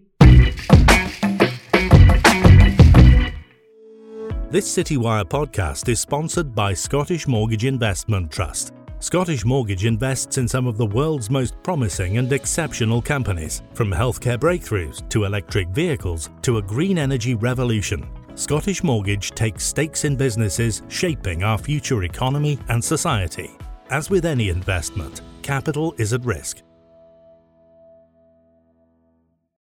This 4.54 4.72
Citywire 4.78 5.26
podcast 5.26 5.90
is 5.90 6.00
sponsored 6.00 6.54
by 6.54 6.76
Scottish 6.76 7.28
Mortgage 7.28 7.66
Investment 7.66 8.32
Trust. 8.32 8.72
Scottish 9.00 9.46
Mortgage 9.46 9.86
invests 9.86 10.38
in 10.38 10.48
some 10.48 10.68
of 10.68 10.78
the 10.78 10.86
world's 10.86 11.32
most 11.32 11.56
promising 11.64 12.20
and 12.20 12.32
exceptional 12.32 13.02
companies, 13.02 13.64
from 13.74 13.90
healthcare 13.90 14.38
breakthroughs 14.38 15.10
to 15.10 15.24
electric 15.24 15.70
vehicles 15.70 16.30
to 16.44 16.60
a 16.60 16.62
green 16.62 17.00
energy 17.00 17.34
revolution. 17.34 18.08
Scottish 18.36 18.84
Mortgage 18.84 19.32
takes 19.32 19.66
stakes 19.66 20.06
in 20.06 20.16
businesses 20.16 20.84
shaping 20.88 21.42
our 21.42 21.58
future 21.58 22.04
economy 22.04 22.60
and 22.70 22.84
society. 22.84 23.50
As 23.90 24.12
with 24.12 24.24
any 24.24 24.50
investment, 24.50 25.22
capital 25.42 25.96
is 25.98 26.14
at 26.14 26.24
risk 26.26 26.62